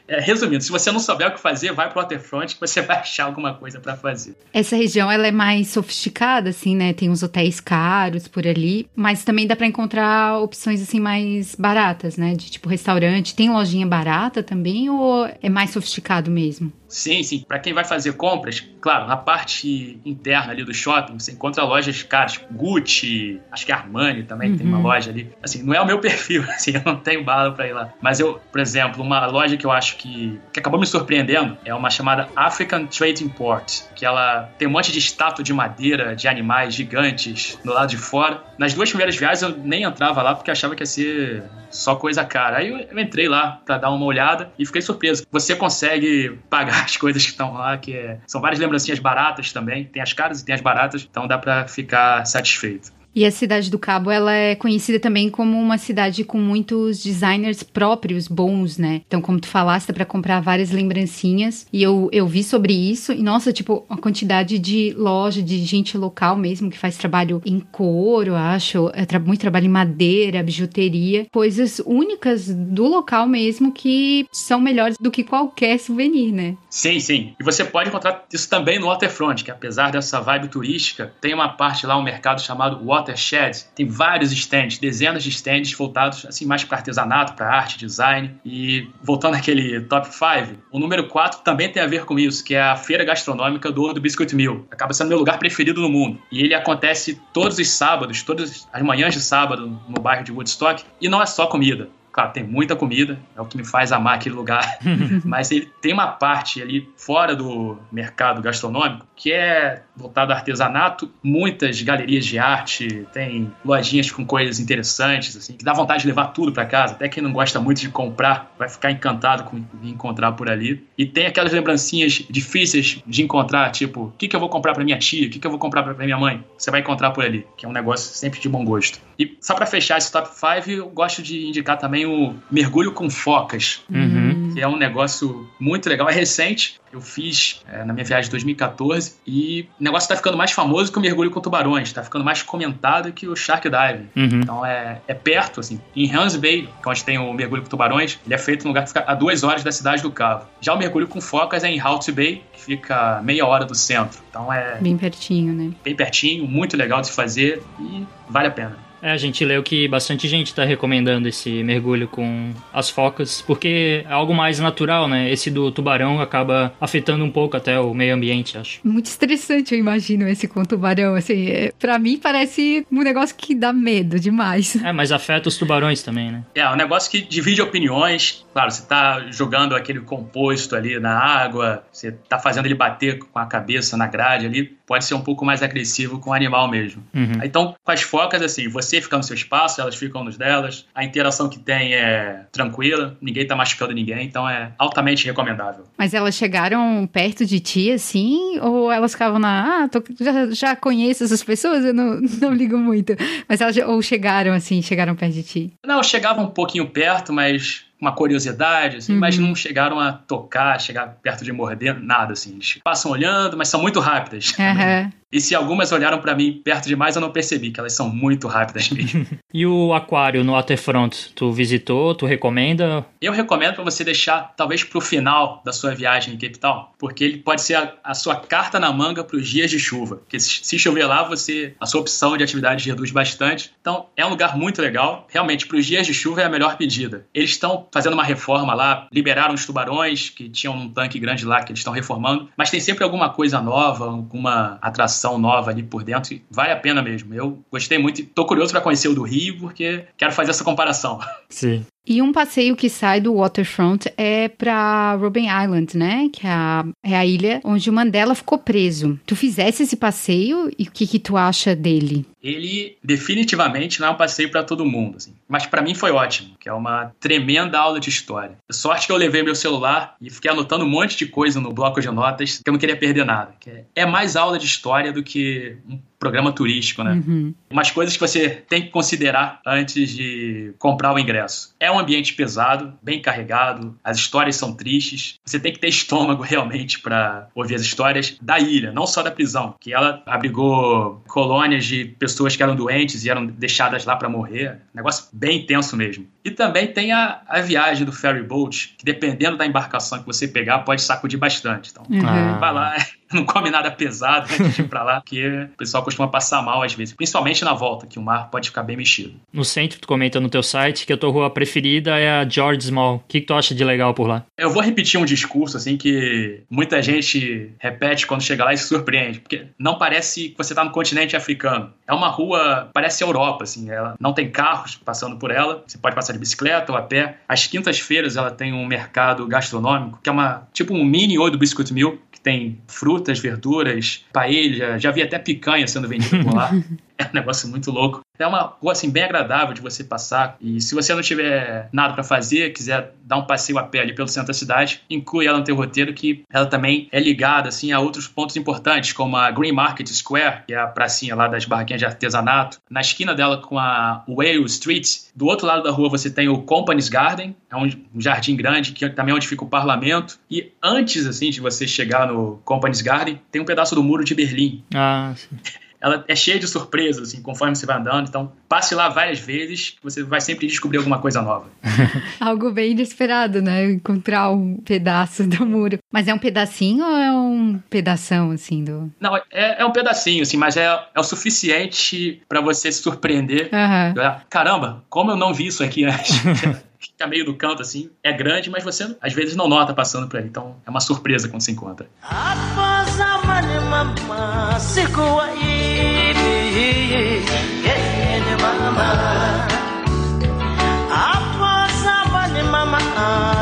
[0.09, 2.99] É, resumindo, se você não souber o que fazer, vai pro waterfront que você vai
[2.99, 4.37] achar alguma coisa para fazer.
[4.53, 6.93] Essa região ela é mais sofisticada, assim, né?
[6.93, 12.17] Tem uns hotéis caros por ali, mas também dá para encontrar opções assim mais baratas,
[12.17, 12.35] né?
[12.35, 13.35] De tipo restaurante.
[13.35, 16.73] Tem lojinha barata também ou é mais sofisticado mesmo?
[16.91, 17.45] Sim, sim.
[17.47, 22.03] Para quem vai fazer compras, claro, na parte interna ali do shopping, você encontra lojas
[22.03, 24.59] caras, tipo Gucci, acho que Armani também uhum.
[24.59, 24.83] tem uma uhum.
[24.83, 25.31] loja ali.
[25.43, 27.93] Assim, não é o meu perfil, assim, eu não tenho bala para ir lá.
[28.03, 31.73] Mas eu, por exemplo, uma loja que eu acho que, que acabou me surpreendendo é
[31.73, 36.27] uma chamada African Trading Port, que ela tem um monte de estátua de madeira, de
[36.27, 38.43] animais gigantes no lado de fora.
[38.59, 42.25] Nas duas primeiras viagens eu nem entrava lá porque achava que ia ser só coisa
[42.25, 42.59] cara.
[42.59, 45.25] Aí eu, entrei lá para dar uma olhada e fiquei surpreso.
[45.31, 49.85] Você consegue pagar as coisas que estão lá, que é, são várias lembrancinhas baratas também.
[49.85, 52.93] Tem as caras e tem as baratas, então dá para ficar satisfeito.
[53.15, 57.63] E a cidade do Cabo, ela é conhecida também como uma cidade com muitos designers
[57.63, 59.03] próprios bons, né?
[59.07, 61.67] Então, como tu falaste, para comprar várias lembrancinhas.
[61.73, 63.13] E eu, eu vi sobre isso.
[63.13, 67.59] E, nossa, tipo, a quantidade de loja, de gente local mesmo, que faz trabalho em
[67.59, 68.91] couro, acho.
[68.95, 71.27] É muito trabalho em madeira, bijuteria.
[71.33, 76.57] Coisas únicas do local mesmo que são melhores do que qualquer souvenir, né?
[76.69, 77.35] Sim, sim.
[77.41, 81.49] E você pode encontrar isso também no Waterfront, que apesar dessa vibe turística, tem uma
[81.49, 86.47] parte lá, um mercado chamado Waterfront Watershed tem vários stands, dezenas de stands voltados assim
[86.47, 88.35] mais para artesanato, para arte, design.
[88.45, 92.55] E voltando àquele top 5, o número 4 também tem a ver com isso, que
[92.55, 94.67] é a feira gastronômica do do Biscuit Mill.
[94.71, 96.21] Acaba sendo meu lugar preferido no mundo.
[96.31, 100.85] E ele acontece todos os sábados, todas as manhãs de sábado no bairro de Woodstock.
[101.01, 101.89] E não é só comida.
[102.13, 104.79] Claro, tem muita comida, é o que me faz amar aquele lugar.
[105.25, 111.11] Mas ele tem uma parte ali fora do mercado gastronômico que é voltado ao artesanato,
[111.23, 116.29] muitas galerias de arte, tem lojinhas com coisas interessantes, assim, que dá vontade de levar
[116.29, 116.95] tudo para casa.
[116.95, 120.87] Até quem não gosta muito de comprar vai ficar encantado com encontrar por ali.
[120.97, 124.83] E tem aquelas lembrancinhas difíceis de encontrar, tipo, o que, que eu vou comprar para
[124.85, 126.43] minha tia, o que, que eu vou comprar para minha mãe.
[126.57, 128.99] Você vai encontrar por ali, que é um negócio sempre de bom gosto.
[129.19, 133.09] E só para fechar esse top 5, eu gosto de indicar também o mergulho com
[133.09, 134.51] focas, uhum.
[134.53, 136.09] que é um negócio muito legal.
[136.09, 140.37] É recente, eu fiz é, na minha viagem de 2014 e o negócio está ficando
[140.37, 144.09] mais famoso que o mergulho com tubarões, está ficando mais comentado que o shark diving.
[144.17, 144.41] Uhum.
[144.41, 145.81] Então é, é perto, assim.
[145.95, 148.71] Em Hans Bay, que é onde tem o mergulho com tubarões, ele é feito num
[148.71, 150.47] lugar que fica a duas horas da cidade do Cabo.
[150.61, 154.21] Já o mergulho com focas é em Halt Bay, que fica meia hora do centro.
[154.29, 154.79] Então é.
[154.81, 155.73] Bem pertinho, né?
[155.85, 158.90] Bem pertinho, muito legal de se fazer e vale a pena.
[159.03, 164.05] É, a gente leu que bastante gente está recomendando esse mergulho com as focas, porque
[164.07, 165.31] é algo mais natural, né?
[165.31, 168.81] Esse do tubarão acaba afetando um pouco até o meio ambiente, acho.
[168.85, 171.15] Muito estressante, eu imagino, esse com tubarão.
[171.15, 174.77] Assim, é, pra mim parece um negócio que dá medo demais.
[174.77, 176.45] É, mas afeta os tubarões também, né?
[176.55, 178.45] É, um negócio que divide opiniões.
[178.53, 183.39] Claro, você tá jogando aquele composto ali na água, você tá fazendo ele bater com
[183.39, 187.01] a cabeça na grade ali, pode ser um pouco mais agressivo com o animal mesmo.
[187.15, 187.45] Uhum.
[187.45, 190.85] Então, com as focas, assim, você fica no seu espaço, elas ficam nos delas.
[190.93, 195.85] A interação que tem é tranquila, ninguém tá machucando ninguém, então é altamente recomendável.
[195.97, 198.59] Mas elas chegaram perto de ti, assim?
[198.59, 199.85] Ou elas ficavam na.
[199.85, 203.15] Ah, tô, já, já conheço essas pessoas, eu não, não ligo muito.
[203.49, 205.73] Mas elas ou chegaram, assim, chegaram perto de ti?
[205.87, 209.21] Não, chegavam um pouquinho perto, mas uma curiosidade, assim, uhum.
[209.21, 212.55] mas não chegaram a tocar, chegar perto de morder, nada, assim.
[212.55, 214.55] Eles passam olhando, mas são muito rápidas.
[214.59, 215.13] Uhum.
[215.33, 218.49] E se algumas olharam para mim perto demais, eu não percebi que elas são muito
[218.49, 219.25] rápidas mesmo.
[219.55, 223.07] e o aquário no Waterfront, tu visitou, tu recomenda?
[223.21, 227.23] Eu recomendo para você deixar talvez pro final da sua viagem em Cape Town, porque
[227.23, 230.17] ele pode ser a, a sua carta na manga para os dias de chuva.
[230.17, 233.73] Porque se, se, chover lá, você a sua opção de atividade reduz bastante.
[233.81, 235.29] Então, é um lugar muito legal.
[235.31, 237.25] Realmente, para os dias de chuva é a melhor pedida.
[237.33, 241.63] Eles estão fazendo uma reforma lá, liberaram os tubarões que tinham um tanque grande lá
[241.63, 246.03] que eles estão reformando, mas tem sempre alguma coisa nova, alguma atração nova ali por
[246.03, 246.39] dentro.
[246.51, 247.35] vale a pena mesmo.
[247.35, 251.21] Eu gostei muito tô curioso para conhecer o do Rio, porque quero fazer essa comparação.
[251.49, 251.85] Sim.
[252.07, 256.29] E um passeio que sai do Waterfront é para Robben Island, né?
[256.33, 259.19] Que é a, é a, ilha onde o Mandela ficou preso.
[259.27, 262.27] Tu fizesse esse passeio e o que, que tu acha dele?
[262.43, 265.35] Ele definitivamente não é um passeio para todo mundo, assim.
[265.47, 268.57] mas para mim foi ótimo, que é uma tremenda aula de história.
[268.73, 272.01] Sorte que eu levei meu celular e fiquei anotando um monte de coisa no bloco
[272.01, 273.55] de notas que eu não queria perder nada.
[273.67, 277.15] É, é mais aula de história do que um programa turístico, né?
[277.27, 277.55] Uhum.
[277.71, 281.75] Umas coisas que você tem que considerar antes de comprar o ingresso.
[281.81, 285.41] É um ambiente pesado, bem carregado, as histórias são tristes.
[285.45, 289.31] Você tem que ter estômago realmente para ouvir as histórias da ilha, não só da
[289.31, 294.29] prisão, que ela abrigou colônias de pessoas que eram doentes e eram deixadas lá para
[294.29, 294.79] morrer.
[294.95, 296.27] Negócio bem intenso mesmo.
[296.45, 300.47] E também tem a, a viagem do ferry boat, que dependendo da embarcação que você
[300.47, 301.91] pegar, pode sacudir bastante.
[301.91, 302.59] Então, uhum.
[302.59, 302.97] vai lá,
[303.35, 306.83] não come nada pesado antes de ir pra lá, porque o pessoal costuma passar mal
[306.83, 309.35] às vezes, principalmente na volta, que o mar pode ficar bem mexido.
[309.53, 312.87] No centro, tu comenta no teu site que a tua rua preferida é a George
[312.87, 313.17] Small.
[313.17, 314.45] O que, que tu acha de legal por lá?
[314.57, 318.87] Eu vou repetir um discurso, assim, que muita gente repete quando chega lá e se
[318.87, 321.93] surpreende, porque não parece que você tá no continente africano.
[322.07, 326.15] É uma rua, parece Europa, assim, ela não tem carros passando por ela, você pode
[326.15, 327.37] passar de bicicleta ou a pé.
[327.49, 331.59] Às quintas-feiras ela tem um mercado gastronômico, que é uma tipo um mini oi do
[331.59, 336.71] Biscuit Mill, que tem frutas, verduras, paella, já vi até picanha sendo vendida por lá.
[337.25, 338.21] é um negócio muito louco.
[338.39, 340.57] É uma rua assim bem agradável de você passar.
[340.61, 344.15] E se você não tiver nada para fazer, quiser dar um passeio a pé ali
[344.15, 347.93] pelo centro da cidade, inclui ela no teu roteiro que ela também é ligada assim
[347.93, 351.67] a outros pontos importantes, como a Green Market Square, que é a pracinha lá das
[351.67, 352.81] barraquinhas de artesanato.
[352.89, 355.07] Na esquina dela com a Whale Street,
[355.37, 359.09] do outro lado da rua você tem o Company's Garden, é um jardim grande que
[359.11, 360.39] também é onde fica o parlamento.
[360.51, 364.35] E antes assim de você chegar no Company's Garden, tem um pedaço do muro de
[364.35, 364.83] Berlim.
[364.95, 365.49] Ah, sim
[366.01, 368.29] ela é cheia de surpresas, assim, conforme você vai andando.
[368.29, 371.67] Então, passe lá várias vezes, você vai sempre descobrir alguma coisa nova.
[372.41, 373.85] Algo bem inesperado, né?
[373.91, 375.99] Encontrar um pedaço do muro.
[376.11, 379.11] Mas é um pedacinho ou é um pedação, assim, do...
[379.21, 383.71] Não, é, é um pedacinho, assim, mas é, é o suficiente para você se surpreender.
[383.73, 384.41] Uhum.
[384.49, 386.41] Caramba, como eu não vi isso aqui antes?
[387.01, 390.39] fica meio do canto assim, é grande, mas você às vezes não nota passando por
[390.39, 390.47] aí.
[390.47, 392.07] Então é uma surpresa quando se encontra.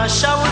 [0.08, 0.47] shower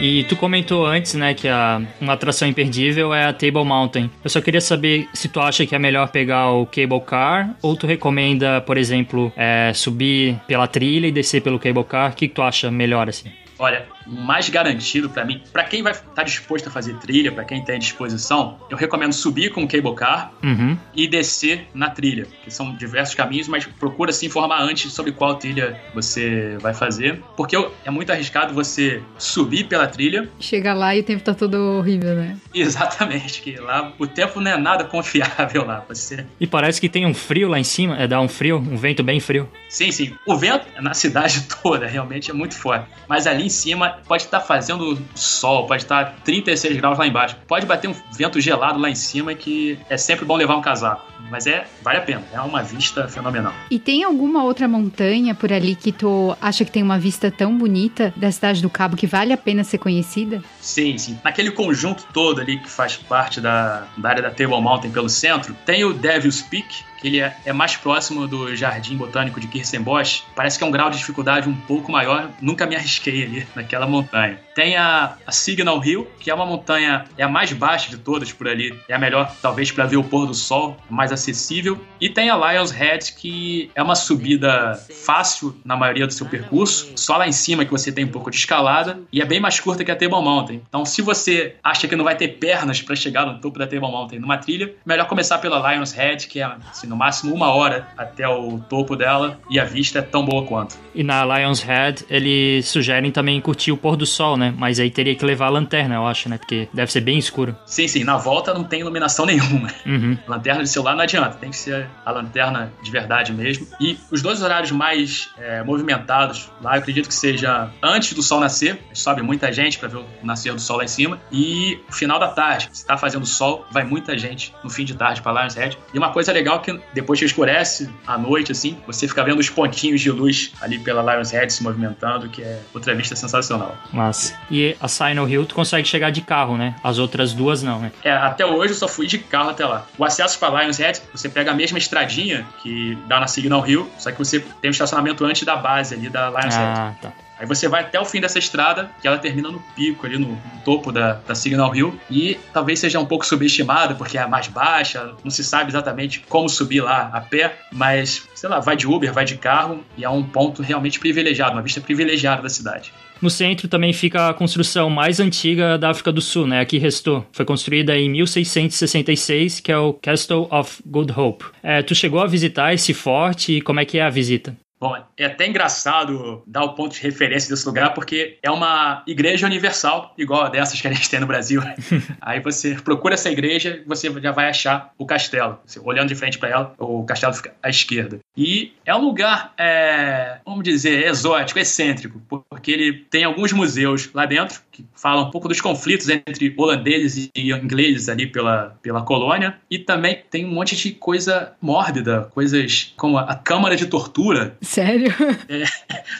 [0.00, 4.08] E tu comentou antes, né, que a, uma atração imperdível é a Table Mountain.
[4.22, 7.76] Eu só queria saber se tu acha que é melhor pegar o Cable Car ou
[7.76, 12.12] tu recomenda, por exemplo, é, subir pela trilha e descer pelo Cable Car.
[12.12, 13.28] O que, que tu acha melhor, assim?
[13.58, 17.44] Olha, mais garantido para mim, para quem vai estar tá disposto a fazer trilha, para
[17.44, 20.76] quem tem disposição, eu recomendo subir com o cable car uhum.
[20.94, 25.34] e descer na trilha, que são diversos caminhos, mas procura se informar antes sobre qual
[25.36, 30.28] trilha você vai fazer, porque é muito arriscado você subir pela trilha.
[30.40, 32.36] Chega lá e o tempo tá todo horrível, né?
[32.54, 35.84] Exatamente, que lá o tempo não é nada confiável lá.
[35.88, 36.26] Você...
[36.40, 39.02] E parece que tem um frio lá em cima, é dar um frio, um vento
[39.02, 39.48] bem frio.
[39.68, 40.14] Sim, sim.
[40.26, 44.40] O vento na cidade toda realmente é muito forte, mas ali em cima pode estar
[44.40, 48.94] fazendo sol, pode estar 36 graus lá embaixo, pode bater um vento gelado lá em
[48.94, 51.06] cima que é sempre bom levar um casaco.
[51.30, 53.52] Mas é, vale a pena, é uma vista fenomenal.
[53.70, 57.56] E tem alguma outra montanha por ali que tu acha que tem uma vista tão
[57.56, 60.42] bonita da cidade do Cabo que vale a pena ser conhecida?
[60.60, 61.18] Sim, sim.
[61.22, 65.54] Naquele conjunto todo ali que faz parte da, da área da Table Mountain pelo centro,
[65.66, 70.24] tem o Devil's Peak, que ele é, é, mais próximo do Jardim Botânico de Kirstenbosch.
[70.34, 72.30] Parece que é um grau de dificuldade um pouco maior.
[72.42, 74.38] Nunca me arrisquei ali naquela montanha.
[74.54, 78.32] Tem a, a Signal Hill, que é uma montanha, é a mais baixa de todas
[78.32, 78.76] por ali.
[78.88, 81.78] É a melhor, talvez, para ver o pôr do sol, mais acessível.
[82.00, 86.92] E tem a Lions Head, que é uma subida fácil na maioria do seu percurso.
[86.96, 89.00] Só lá em cima que você tem um pouco de escalada.
[89.12, 90.62] E é bem mais curta que a Table Mountain.
[90.68, 93.90] Então, se você acha que não vai ter pernas para chegar no topo da Table
[93.90, 97.88] Mountain numa trilha, melhor começar pela Lions Head, que é assim, no máximo uma hora
[97.96, 100.76] até o topo dela e a vista é tão boa quanto.
[100.94, 104.52] E na Lion's Head, eles sugerem também curtir o pôr do sol, né?
[104.56, 106.38] Mas aí teria que levar a lanterna, eu acho, né?
[106.38, 107.56] Porque deve ser bem escuro.
[107.66, 108.04] Sim, sim.
[108.04, 109.68] Na volta não tem iluminação nenhuma.
[109.86, 110.18] Uhum.
[110.26, 113.66] Lanterna de celular não adianta, tem que ser a lanterna de verdade mesmo.
[113.80, 118.40] E os dois horários mais é, movimentados lá, eu acredito que seja antes do sol
[118.40, 121.92] nascer, sobe muita gente para ver o nascer do sol lá em cima, e o
[121.92, 122.70] final da tarde.
[122.72, 125.78] Se tá fazendo sol, vai muita gente no fim de tarde para Lion's Head.
[125.92, 129.38] E uma coisa legal é que depois que escurece à noite, assim, você fica vendo
[129.38, 133.76] os pontinhos de luz ali pela Lion's Head se movimentando, que é outra vista sensacional.
[133.92, 136.76] Mas e a Signal Hill tu consegue chegar de carro, né?
[136.82, 137.92] As outras duas não, né?
[138.02, 139.86] É, até hoje eu só fui de carro até lá.
[139.96, 143.90] O acesso para Lion's Head, você pega a mesma estradinha que dá na Signal Hill,
[143.98, 147.00] só que você tem um estacionamento antes da base ali da Lion's ah, Head.
[147.02, 147.27] Tá.
[147.38, 150.38] Aí você vai até o fim dessa estrada, que ela termina no pico, ali no,
[150.64, 155.14] topo da, da Signal Hill, e talvez seja um pouco subestimada, porque é mais baixa,
[155.24, 159.10] não se sabe exatamente como subir lá a pé, mas, sei lá, vai de Uber,
[159.10, 162.92] vai de carro, e é um ponto realmente privilegiado, uma vista privilegiada da cidade.
[163.20, 166.60] No centro também fica a construção mais antiga da África do Sul, né?
[166.60, 167.26] Aqui restou.
[167.32, 171.44] Foi construída em 1666, que é o Castle of Good Hope.
[171.62, 174.56] É, tu chegou a visitar esse forte e como é que é a visita?
[174.80, 179.44] Bom, é até engraçado dar o ponto de referência desse lugar, porque é uma igreja
[179.44, 181.60] universal, igual a dessas que a gente tem no Brasil.
[182.20, 185.58] Aí você procura essa igreja, você já vai achar o castelo.
[185.66, 188.20] Você, olhando de frente para ela, o castelo fica à esquerda.
[188.36, 194.26] E é um lugar, é, vamos dizer, exótico, excêntrico, porque ele tem alguns museus lá
[194.26, 199.58] dentro que falam um pouco dos conflitos entre holandeses e ingleses ali pela, pela colônia.
[199.70, 205.12] E também tem um monte de coisa mórbida, coisas como a Câmara de Tortura Sério?
[205.48, 205.64] É,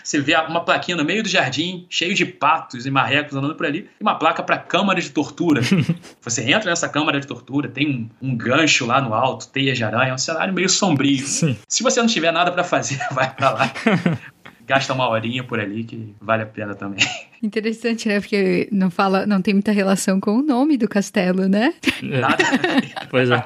[0.02, 3.66] você vê uma plaquinha no meio do jardim, cheio de patos e marrecos andando por
[3.66, 5.60] ali, e uma placa para câmara de tortura.
[6.20, 9.84] você entra nessa câmara de tortura, tem um, um, gancho lá no alto, teia de
[9.84, 11.26] aranha, é um cenário meio sombrio.
[11.26, 11.56] Sim.
[11.68, 13.72] Se você não tiver nada para fazer, vai para lá.
[14.66, 17.04] Gasta uma horinha por ali que vale a pena também.
[17.42, 18.20] Interessante, né?
[18.20, 21.74] Porque não fala, não tem muita relação com o nome do castelo, né?
[22.02, 22.20] É.
[22.20, 22.36] Nada.
[23.10, 23.42] pois é.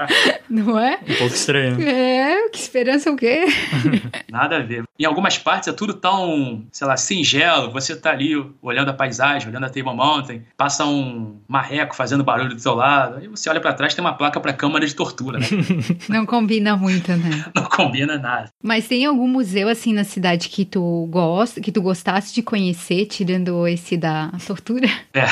[0.49, 0.99] Não é?
[1.09, 1.81] Um pouco estranho.
[1.81, 3.45] É, que esperança o quê?
[4.31, 4.85] Nada a ver.
[4.99, 7.71] Em algumas partes é tudo tão, sei lá, singelo.
[7.73, 12.55] Você tá ali olhando a paisagem, olhando a Table Mountain, passa um marreco fazendo barulho
[12.55, 15.39] do seu lado, aí você olha para trás tem uma placa para câmara de tortura,
[15.39, 15.47] né?
[16.09, 17.45] Não combina muito, né?
[17.55, 18.51] Não combina nada.
[18.63, 23.07] Mas tem algum museu assim na cidade que tu gosta, que tu gostasse de conhecer,
[23.07, 24.89] tirando esse da tortura?
[25.15, 25.27] É.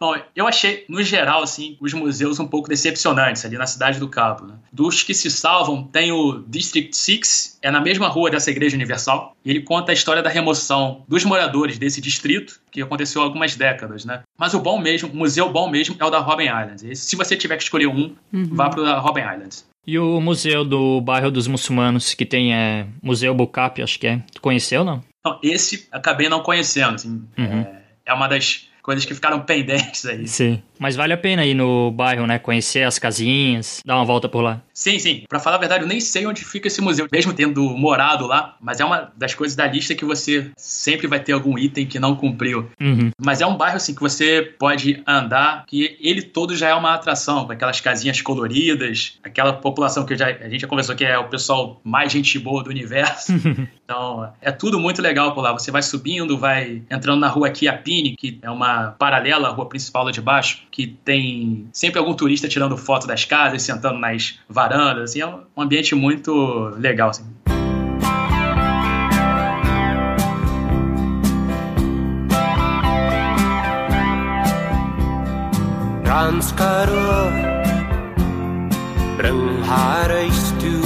[0.00, 4.08] Bom, eu achei, no geral, assim, os museus um pouco decepcionantes ali na Cidade do
[4.08, 4.46] Cabo.
[4.46, 4.54] Né?
[4.72, 9.36] Dos que se salvam, tem o District 6, é na mesma rua dessa Igreja Universal,
[9.44, 13.54] e ele conta a história da remoção dos moradores desse distrito, que aconteceu há algumas
[13.54, 14.22] décadas, né?
[14.38, 16.96] Mas o bom mesmo, o museu bom mesmo, é o da Robben Island.
[16.96, 18.48] se você tiver que escolher um, uhum.
[18.52, 19.56] vá para o da Robben Island.
[19.86, 24.22] E o museu do bairro dos muçulmanos, que tem é, Museu Bukap, acho que é.
[24.32, 25.02] Tu conheceu não?
[25.24, 26.94] Não, esse acabei não conhecendo.
[26.96, 27.60] Assim, uhum.
[27.60, 30.26] é é uma das coisas que ficaram pendentes aí.
[30.26, 30.62] Sim.
[30.82, 32.40] Mas vale a pena ir no bairro, né?
[32.40, 34.60] Conhecer as casinhas, dar uma volta por lá.
[34.74, 35.22] Sim, sim.
[35.28, 38.56] Para falar a verdade, eu nem sei onde fica esse museu, mesmo tendo morado lá,
[38.60, 42.00] mas é uma das coisas da lista que você sempre vai ter algum item que
[42.00, 42.68] não cumpriu.
[42.80, 43.10] Uhum.
[43.24, 46.94] Mas é um bairro assim que você pode andar, que ele todo já é uma
[46.94, 51.16] atração, com aquelas casinhas coloridas, aquela população que já, a gente já conversou que é
[51.16, 53.32] o pessoal mais gente boa do universo.
[53.84, 55.52] então, é tudo muito legal por lá.
[55.52, 60.04] Você vai subindo, vai entrando na rua Kiapini, que é uma paralela à rua principal
[60.04, 65.10] lá de baixo, que tem sempre algum turista tirando foto das casas, sentando nas varandas,
[65.10, 66.32] assim, é um ambiente muito
[66.78, 67.24] legal, assim.
[76.04, 76.92] Ranskaro
[79.22, 80.82] Rangharaistu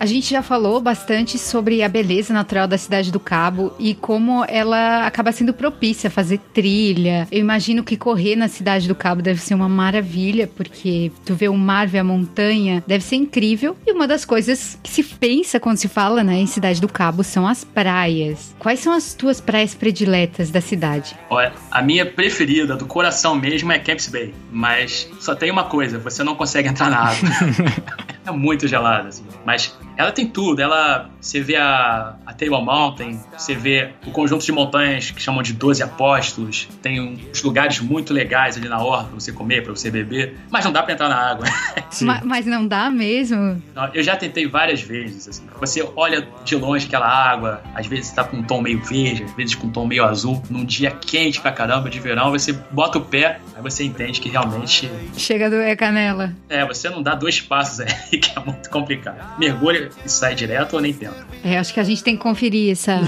[0.00, 4.42] A gente já falou bastante sobre a beleza natural da cidade do Cabo e como
[4.48, 7.28] ela acaba sendo propícia a fazer trilha.
[7.30, 11.50] Eu imagino que correr na cidade do Cabo deve ser uma maravilha, porque tu vê
[11.50, 13.76] o mar, vê a montanha, deve ser incrível.
[13.86, 17.22] E uma das coisas que se pensa quando se fala né, em Cidade do Cabo
[17.22, 18.56] são as praias.
[18.58, 21.14] Quais são as tuas praias prediletas da cidade?
[21.28, 24.32] Olha, a minha preferida, do coração mesmo, é Camps Bay.
[24.50, 27.28] Mas só tem uma coisa, você não consegue entrar na água.
[28.24, 29.24] é muito gelada, assim.
[29.44, 30.60] Mas ela tem tudo.
[30.60, 35.42] Ela, você vê a, a Table Mountain, você vê o conjunto de montanhas que chamam
[35.42, 36.66] de Doze Apóstolos.
[36.80, 40.36] Tem uns lugares muito legais ali na orla pra você comer, pra você beber.
[40.50, 41.46] Mas não dá pra entrar na água.
[42.00, 43.62] mas, mas, não dá mesmo?
[43.92, 45.28] Eu já tentei várias vezes.
[45.28, 45.42] Assim.
[45.60, 49.32] Você olha de longe aquela água, às vezes tá com um tom meio verde, às
[49.34, 50.42] vezes com um tom meio azul.
[50.48, 54.30] Num dia quente pra caramba de verão, você bota o pé, aí você entende que
[54.30, 54.90] realmente.
[55.16, 56.34] Chega a doer a canela.
[56.48, 59.38] É, você não dá dois passos aí, que é muito complicado.
[59.38, 61.26] Mergulha e sai direto ou nem tenta?
[61.42, 63.00] É, acho que a gente tem que conferir essa,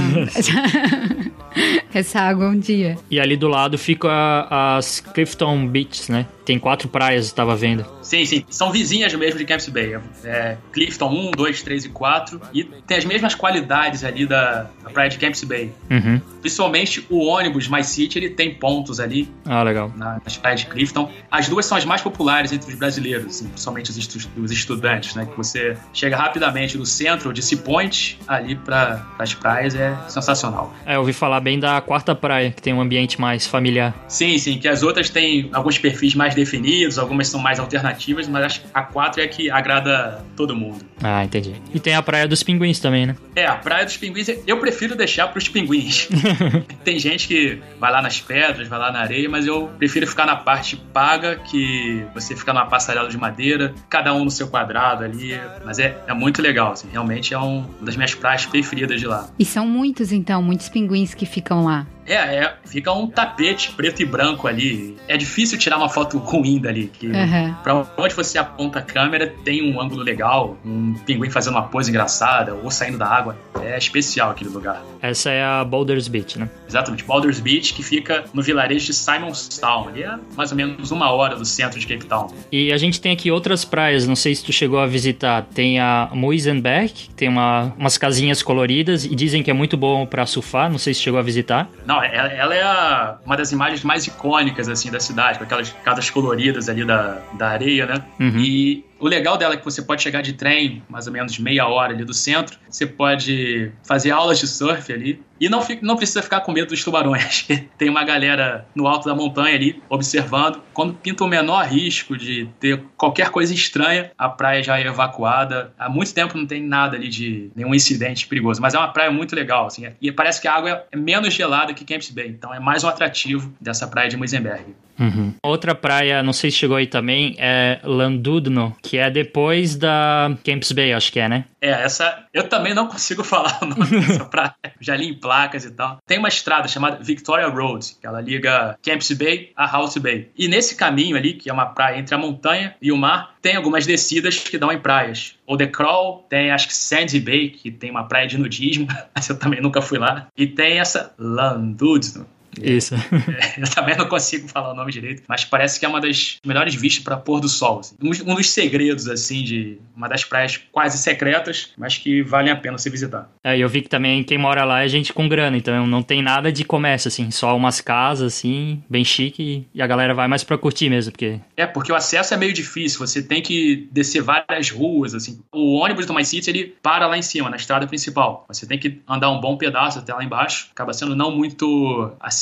[1.92, 2.98] essa água um dia.
[3.10, 6.26] E ali do lado fica as Clifton Beaches, né?
[6.44, 7.86] Tem quatro praias, estava vendo.
[8.02, 8.44] Sim, sim.
[8.50, 9.98] São vizinhas mesmo de Camps Bay.
[10.24, 12.40] É Clifton 1, 2, 3 e 4.
[12.52, 15.72] E tem as mesmas qualidades ali da, da praia de Camps Bay.
[15.88, 16.20] Uhum.
[16.40, 19.28] Principalmente o ônibus My City, ele tem pontos ali.
[19.44, 19.92] Ah, legal.
[19.96, 21.10] Na, nas praias de Clifton.
[21.30, 25.14] As duas são as mais populares entre os brasileiros, assim, principalmente os, estu os estudantes,
[25.14, 25.26] né?
[25.26, 30.74] Que você chega rapidamente do centro de Sea Point ali para as praias, é sensacional.
[30.86, 33.94] É, eu ouvi falar bem da quarta praia, que tem um ambiente mais familiar.
[34.08, 38.44] Sim, sim, que as outras têm alguns perfis mais definidos, algumas são mais alternativas, mas
[38.44, 40.84] acho que a quatro é que agrada todo mundo.
[41.02, 41.54] Ah, entendi.
[41.74, 43.16] E tem a praia dos pinguins também, né?
[43.34, 46.08] É, a praia dos pinguins eu prefiro deixar pros pinguins.
[46.84, 50.26] tem gente que vai lá nas pedras, vai lá na areia, mas eu prefiro ficar
[50.26, 55.04] na parte paga, que você fica numa passarela de madeira, cada um no seu quadrado
[55.04, 55.38] ali.
[55.64, 59.06] Mas é, é muito legal, assim, realmente é um, uma das minhas praias preferidas de
[59.06, 59.28] lá.
[59.38, 61.86] E são muitos, então, muitos pinguins que ficam lá.
[62.06, 64.96] É, é, fica um tapete preto e branco ali.
[65.08, 66.90] É difícil tirar uma foto ruim dali.
[66.92, 67.54] Que uhum.
[67.62, 71.90] Pra onde você aponta a câmera, tem um ângulo legal, um pinguim fazendo uma pose
[71.90, 73.36] engraçada, ou saindo da água.
[73.62, 74.82] É especial aquele lugar.
[75.00, 76.48] Essa é a Boulders Beach, né?
[76.68, 79.88] Exatamente, Boulders Beach, que fica no vilarejo de Simonstown.
[79.88, 82.28] Ali é mais ou menos uma hora do centro de Cape Town.
[82.50, 85.46] E a gente tem aqui outras praias, não sei se tu chegou a visitar.
[85.54, 90.06] Tem a Muizenberg, que tem uma, umas casinhas coloridas e dizem que é muito bom
[90.06, 91.70] para surfar, não sei se chegou a visitar.
[91.86, 95.72] Não, ela, ela é a, uma das imagens mais icônicas, assim, da cidade, com aquelas
[95.84, 97.94] casas coloridas ali da, da areia, né?
[98.20, 98.38] Uhum.
[98.38, 101.66] E o legal dela é que você pode chegar de trem, mais ou menos meia
[101.66, 102.56] hora ali do centro.
[102.70, 105.20] Você pode fazer aulas de surf ali.
[105.40, 107.48] E não, não precisa ficar com medo dos tubarões.
[107.76, 110.62] Tem uma galera no alto da montanha ali, observando.
[110.72, 115.72] Quando pinta o menor risco de ter qualquer coisa estranha, a praia já é evacuada.
[115.76, 118.62] Há muito tempo não tem nada ali de nenhum incidente perigoso.
[118.62, 119.84] Mas é uma praia muito legal, assim.
[120.00, 122.28] E parece que a água é menos gelada que Camps Bay.
[122.28, 124.76] Então é mais um atrativo dessa praia de Muizenberg.
[125.02, 125.34] Uhum.
[125.42, 130.70] Outra praia, não sei se chegou aí também, é Landudno, que é depois da Camps
[130.70, 131.44] Bay, acho que é, né?
[131.60, 134.54] É, essa eu também não consigo falar o nome dessa praia.
[134.80, 135.98] Já li em placas e tal.
[136.06, 140.30] Tem uma estrada chamada Victoria Road, que ela liga Camps Bay a House Bay.
[140.36, 143.56] E nesse caminho ali, que é uma praia entre a montanha e o mar, tem
[143.56, 145.34] algumas descidas que dão em praias.
[145.46, 149.28] O The Crawl, tem acho que Sandy Bay, que tem uma praia de nudismo, mas
[149.28, 150.28] eu também nunca fui lá.
[150.36, 152.26] E tem essa Landudno,
[152.60, 152.94] isso.
[152.94, 156.38] É, eu também não consigo falar o nome direito, mas parece que é uma das
[156.44, 157.80] melhores vistas para pôr do sol.
[157.80, 157.96] Assim.
[158.02, 162.56] Um, um, dos segredos, assim, de uma das praias quase secretas, mas que valem a
[162.56, 163.30] pena se visitar.
[163.42, 166.22] É, eu vi que também quem mora lá é gente com grana, então não tem
[166.22, 170.44] nada de comércio, assim, só umas casas, assim, bem chique, e a galera vai mais
[170.44, 171.40] pra curtir mesmo, porque...
[171.56, 175.40] É, porque o acesso é meio difícil, você tem que descer várias ruas, assim.
[175.52, 178.44] O ônibus do My City, ele para lá em cima, na estrada principal.
[178.48, 182.41] Você tem que andar um bom pedaço até lá embaixo, acaba sendo não muito acessível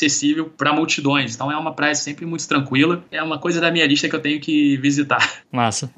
[0.56, 1.34] para multidões.
[1.34, 3.04] Então é uma praia sempre muito tranquila.
[3.10, 5.42] É uma coisa da minha lista que eu tenho que visitar.
[5.52, 5.90] Massa.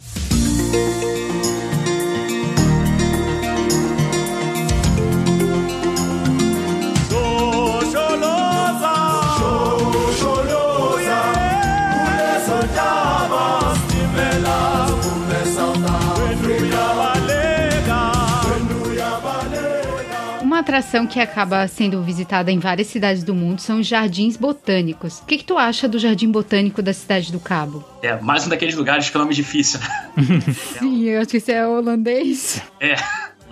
[20.73, 25.19] Atração que acaba sendo visitada em várias cidades do mundo são os jardins botânicos.
[25.19, 27.85] O que, que tu acha do jardim botânico da cidade do Cabo?
[28.03, 29.79] É, mais um daqueles lugares que é nome difícil.
[30.79, 32.63] Sim, eu acho que isso é holandês.
[32.81, 32.95] É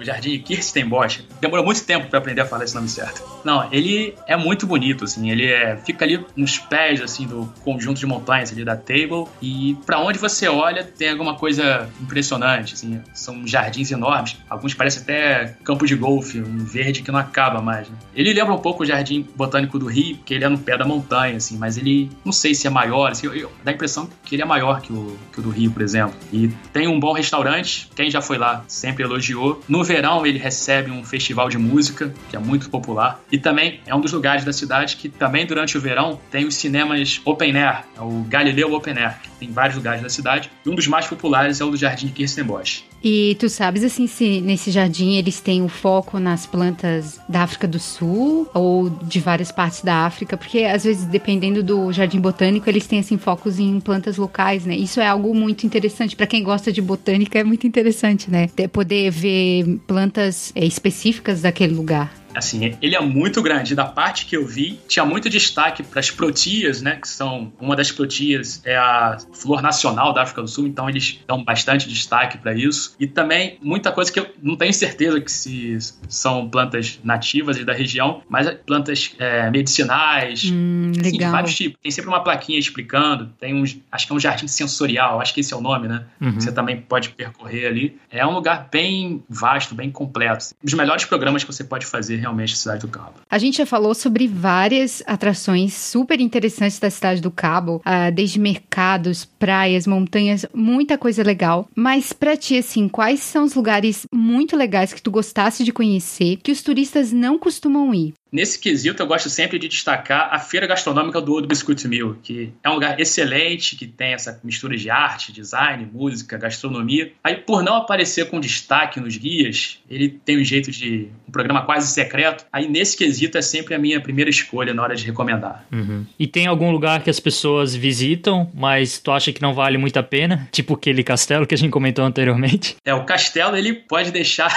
[0.03, 1.23] o Jardim Kirstenbosch.
[1.41, 3.23] Demorou muito tempo para aprender a falar esse nome certo.
[3.45, 7.99] Não, ele é muito bonito, assim, ele é, fica ali nos pés, assim, do conjunto
[7.99, 13.01] de montanhas ali da Table, e para onde você olha tem alguma coisa impressionante, assim,
[13.15, 17.89] são jardins enormes, alguns parecem até campo de golfe, um verde que não acaba mais,
[17.89, 17.97] né?
[18.15, 20.85] Ele lembra um pouco o Jardim Botânico do Rio, porque ele é no pé da
[20.85, 24.09] montanha, assim, mas ele, não sei se é maior, assim, eu, eu, dá a impressão
[24.25, 26.15] que ele é maior que o, que o do Rio, por exemplo.
[26.33, 29.61] E tem um bom restaurante, quem já foi lá sempre elogiou.
[29.69, 33.95] No verão ele recebe um festival de música, que é muito popular, e também é
[33.95, 37.85] um dos lugares da cidade que também durante o verão tem os cinemas open air,
[37.97, 41.09] é o Galileu Open Air, que tem vários lugares da cidade, e um dos mais
[41.09, 42.85] populares é o do Jardim Kirstenbosch.
[43.03, 47.43] E tu sabes assim se nesse jardim eles têm o um foco nas plantas da
[47.43, 52.21] África do Sul ou de várias partes da África, porque às vezes dependendo do jardim
[52.21, 54.77] botânico eles têm assim focos em plantas locais, né?
[54.77, 58.49] Isso é algo muito interessante para quem gosta de botânica, é muito interessante, né?
[58.71, 63.75] Poder ver plantas é, específicas daquele lugar assim, ele é muito grande.
[63.75, 66.97] Da parte que eu vi, tinha muito destaque para as protias, né?
[66.97, 71.21] Que são uma das protias é a flor nacional da África do Sul, então eles
[71.27, 72.95] dão bastante destaque para isso.
[72.99, 75.79] E também muita coisa que eu não tenho certeza que se
[76.09, 81.79] são plantas nativas da região, mas plantas é, medicinais, hum, assim, de vários tipos.
[81.83, 83.31] Tem sempre uma plaquinha explicando.
[83.39, 86.05] Tem uns, acho que é um jardim sensorial, acho que esse é o nome, né?
[86.21, 86.33] Uhum.
[86.33, 87.99] Você também pode percorrer ali.
[88.11, 90.47] É um lugar bem vasto, bem completo.
[90.63, 93.15] Um dos melhores programas que você pode fazer realmente a cidade do Cabo.
[93.29, 98.39] A gente já falou sobre várias atrações super interessantes da cidade do Cabo, uh, desde
[98.39, 101.69] mercados, praias, montanhas, muita coisa legal.
[101.75, 106.37] Mas para ti, assim, quais são os lugares muito legais que tu gostasse de conhecer
[106.43, 108.15] que os turistas não costumam ir?
[108.33, 112.53] Nesse quesito, eu gosto sempre de destacar a Feira Gastronômica do Ouro Biscuit Mill, que
[112.63, 117.13] é um lugar excelente, que tem essa mistura de arte, design, música, gastronomia.
[117.25, 121.63] Aí, por não aparecer com destaque nos guias, ele tem um jeito de um programa
[121.63, 122.47] quase secreto.
[122.53, 125.67] Aí, nesse quesito, é sempre a minha primeira escolha na hora de recomendar.
[125.73, 126.07] Uhum.
[126.19, 129.97] E tem algum lugar que as pessoas visitam, mas tu acha que não vale muito
[129.97, 130.49] a pena?
[130.53, 132.77] Tipo aquele castelo que a gente comentou anteriormente?
[132.85, 134.51] É, o castelo, ele pode deixar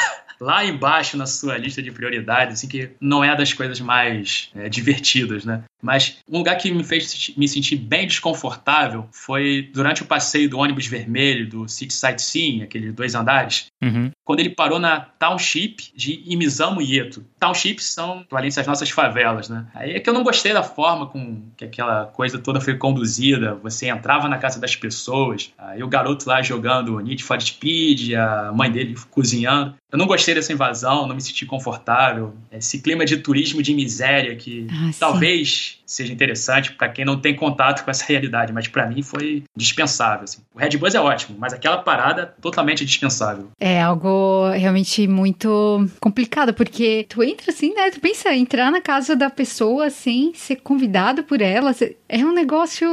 [0.43, 4.67] lá embaixo na sua lista de prioridades, assim, que não é das coisas mais é,
[4.67, 5.63] divertidas, né?
[5.81, 10.57] Mas um lugar que me fez me sentir bem desconfortável foi durante o passeio do
[10.57, 14.11] ônibus vermelho do City Sightseeing, aqueles dois andares, uhum.
[14.25, 17.25] Quando ele parou na Township de Imizamo Ieto.
[17.39, 19.65] Townships são equivalentes às nossas favelas, né?
[19.73, 23.55] Aí é que eu não gostei da forma com que aquela coisa toda foi conduzida.
[23.55, 28.51] Você entrava na casa das pessoas, aí o garoto lá jogando Need for Speed, a
[28.53, 29.75] mãe dele cozinhando.
[29.91, 32.33] Eu não gostei dessa invasão, não me senti confortável.
[32.51, 37.35] Esse clima de turismo de miséria que ah, talvez seja interessante para quem não tem
[37.35, 40.23] contato com essa realidade, mas para mim foi dispensável.
[40.23, 40.41] Assim.
[40.53, 43.49] O Red Buzz é ótimo, mas aquela parada totalmente dispensável.
[43.59, 44.12] É algo
[44.55, 47.91] realmente muito complicado, porque tu entra assim, né?
[47.91, 51.75] Tu pensa entrar na casa da pessoa assim, ser convidado por ela,
[52.07, 52.87] é um negócio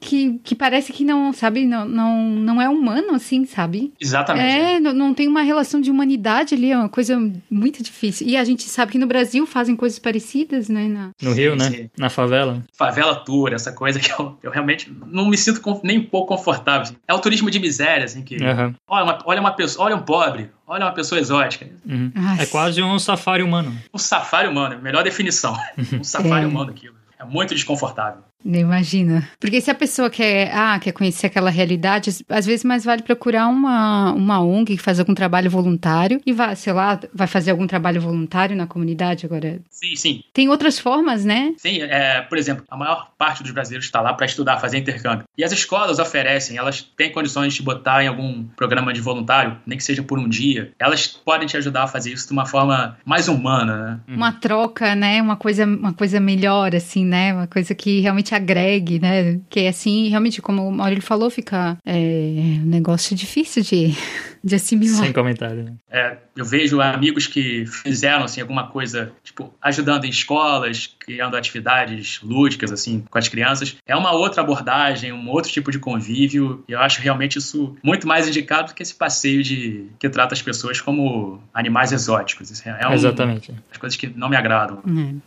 [0.00, 3.92] que, que parece que não, sabe, não, não, não é humano assim, sabe?
[4.00, 4.46] Exatamente.
[4.46, 7.18] É, não, não tem uma relação de humanidade ali, é uma coisa
[7.50, 8.26] muito difícil.
[8.26, 10.88] E a gente sabe que no Brasil fazem coisas parecidas, né?
[10.88, 11.10] Na...
[11.20, 11.90] No Rio, né?
[11.96, 12.62] Na favela favela.
[12.72, 16.82] Favela tour, essa coisa que eu, eu realmente não me sinto nem um pouco confortável.
[16.82, 16.96] Assim.
[17.06, 18.36] É o turismo de miséria, assim, que.
[18.36, 18.74] Uhum.
[18.88, 21.68] Olha, uma, olha uma pessoa, olha um pobre, olha uma pessoa exótica.
[21.84, 22.12] Uhum.
[22.38, 23.76] É quase um safari humano.
[23.92, 25.56] Um safari humano, melhor definição.
[25.92, 26.46] um safari é.
[26.46, 26.96] humano aquilo.
[27.18, 28.22] É muito desconfortável.
[28.44, 29.28] Imagina.
[29.38, 33.48] Porque se a pessoa quer, ah, quer conhecer aquela realidade, às vezes mais vale procurar
[33.48, 37.66] uma, uma ONG que faz algum trabalho voluntário e vai, sei lá, vai fazer algum
[37.66, 39.60] trabalho voluntário na comunidade agora.
[39.70, 40.22] Sim, sim.
[40.32, 41.54] Tem outras formas, né?
[41.56, 45.24] Sim, é, por exemplo, a maior parte dos brasileiros está lá para estudar, fazer intercâmbio.
[45.36, 49.78] E as escolas oferecem, elas têm condições de botar em algum programa de voluntário, nem
[49.78, 50.72] que seja por um dia.
[50.78, 54.00] Elas podem te ajudar a fazer isso de uma forma mais humana, né?
[54.08, 55.20] Uma troca, né?
[55.20, 57.32] Uma coisa, uma coisa melhor, assim, né?
[57.32, 59.40] Uma coisa que realmente agregue, né?
[59.48, 63.94] Que é assim, realmente, como o Maurílio falou, fica é, um negócio difícil de,
[64.42, 65.04] de assimilar.
[65.04, 65.64] Sem comentário.
[65.64, 65.74] Né?
[65.90, 72.20] É, eu vejo amigos que fizeram, assim, alguma coisa, tipo, ajudando em escolas, criando atividades
[72.22, 73.76] lúdicas, assim, com as crianças.
[73.86, 78.06] É uma outra abordagem, um outro tipo de convívio, e eu acho realmente isso muito
[78.06, 82.50] mais indicado do que esse passeio de que trata as pessoas como animais exóticos.
[82.50, 83.52] Isso é, um, Exatamente.
[83.70, 84.80] As coisas que não me agradam.
[84.86, 85.20] Uhum.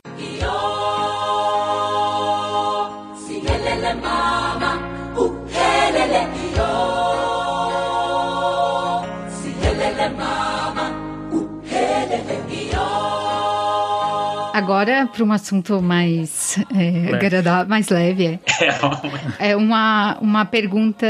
[14.65, 18.39] Agora, para um assunto mais é, agradável, mais leve, é.
[19.39, 21.05] é, é uma, uma pergunta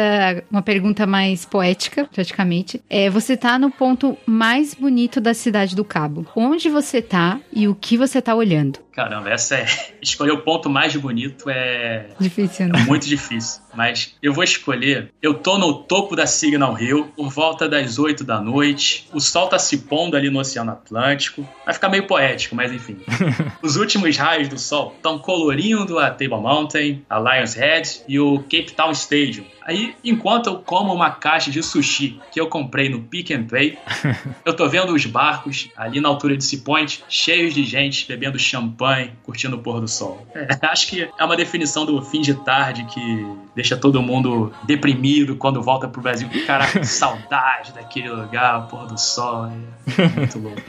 [0.52, 2.82] uma pergunta mais poética, praticamente.
[2.90, 6.26] É, você está no ponto mais bonito da cidade do Cabo.
[6.36, 8.80] Onde você está e o que você está olhando?
[8.96, 9.66] Caramba, essa é.
[10.02, 12.06] Escolher o ponto mais bonito é.
[12.18, 12.80] Difícil, né?
[12.80, 13.62] É muito difícil.
[13.74, 15.12] Mas eu vou escolher.
[15.22, 19.10] Eu tô no topo da Signal Hill, por volta das 8 da noite.
[19.14, 21.48] O sol tá se pondo ali no Oceano Atlântico.
[21.66, 22.98] Vai ficar meio poético, mas enfim.
[23.62, 28.40] Os últimos raios do sol estão colorindo a Table Mountain, a Lion's Head e o
[28.44, 29.46] Cape Town Stadium.
[29.66, 33.78] Aí, enquanto eu como uma caixa de sushi que eu comprei no Pick and Pay,
[34.46, 39.12] eu tô vendo os barcos ali na altura de Point, cheios de gente bebendo champanhe,
[39.24, 40.26] curtindo o pôr do sol.
[40.36, 45.36] É, acho que é uma definição do fim de tarde que deixa todo mundo deprimido
[45.36, 46.30] quando volta pro Brasil.
[46.46, 49.48] Caraca, que saudade daquele lugar, pôr do sol.
[49.48, 50.62] É muito louco.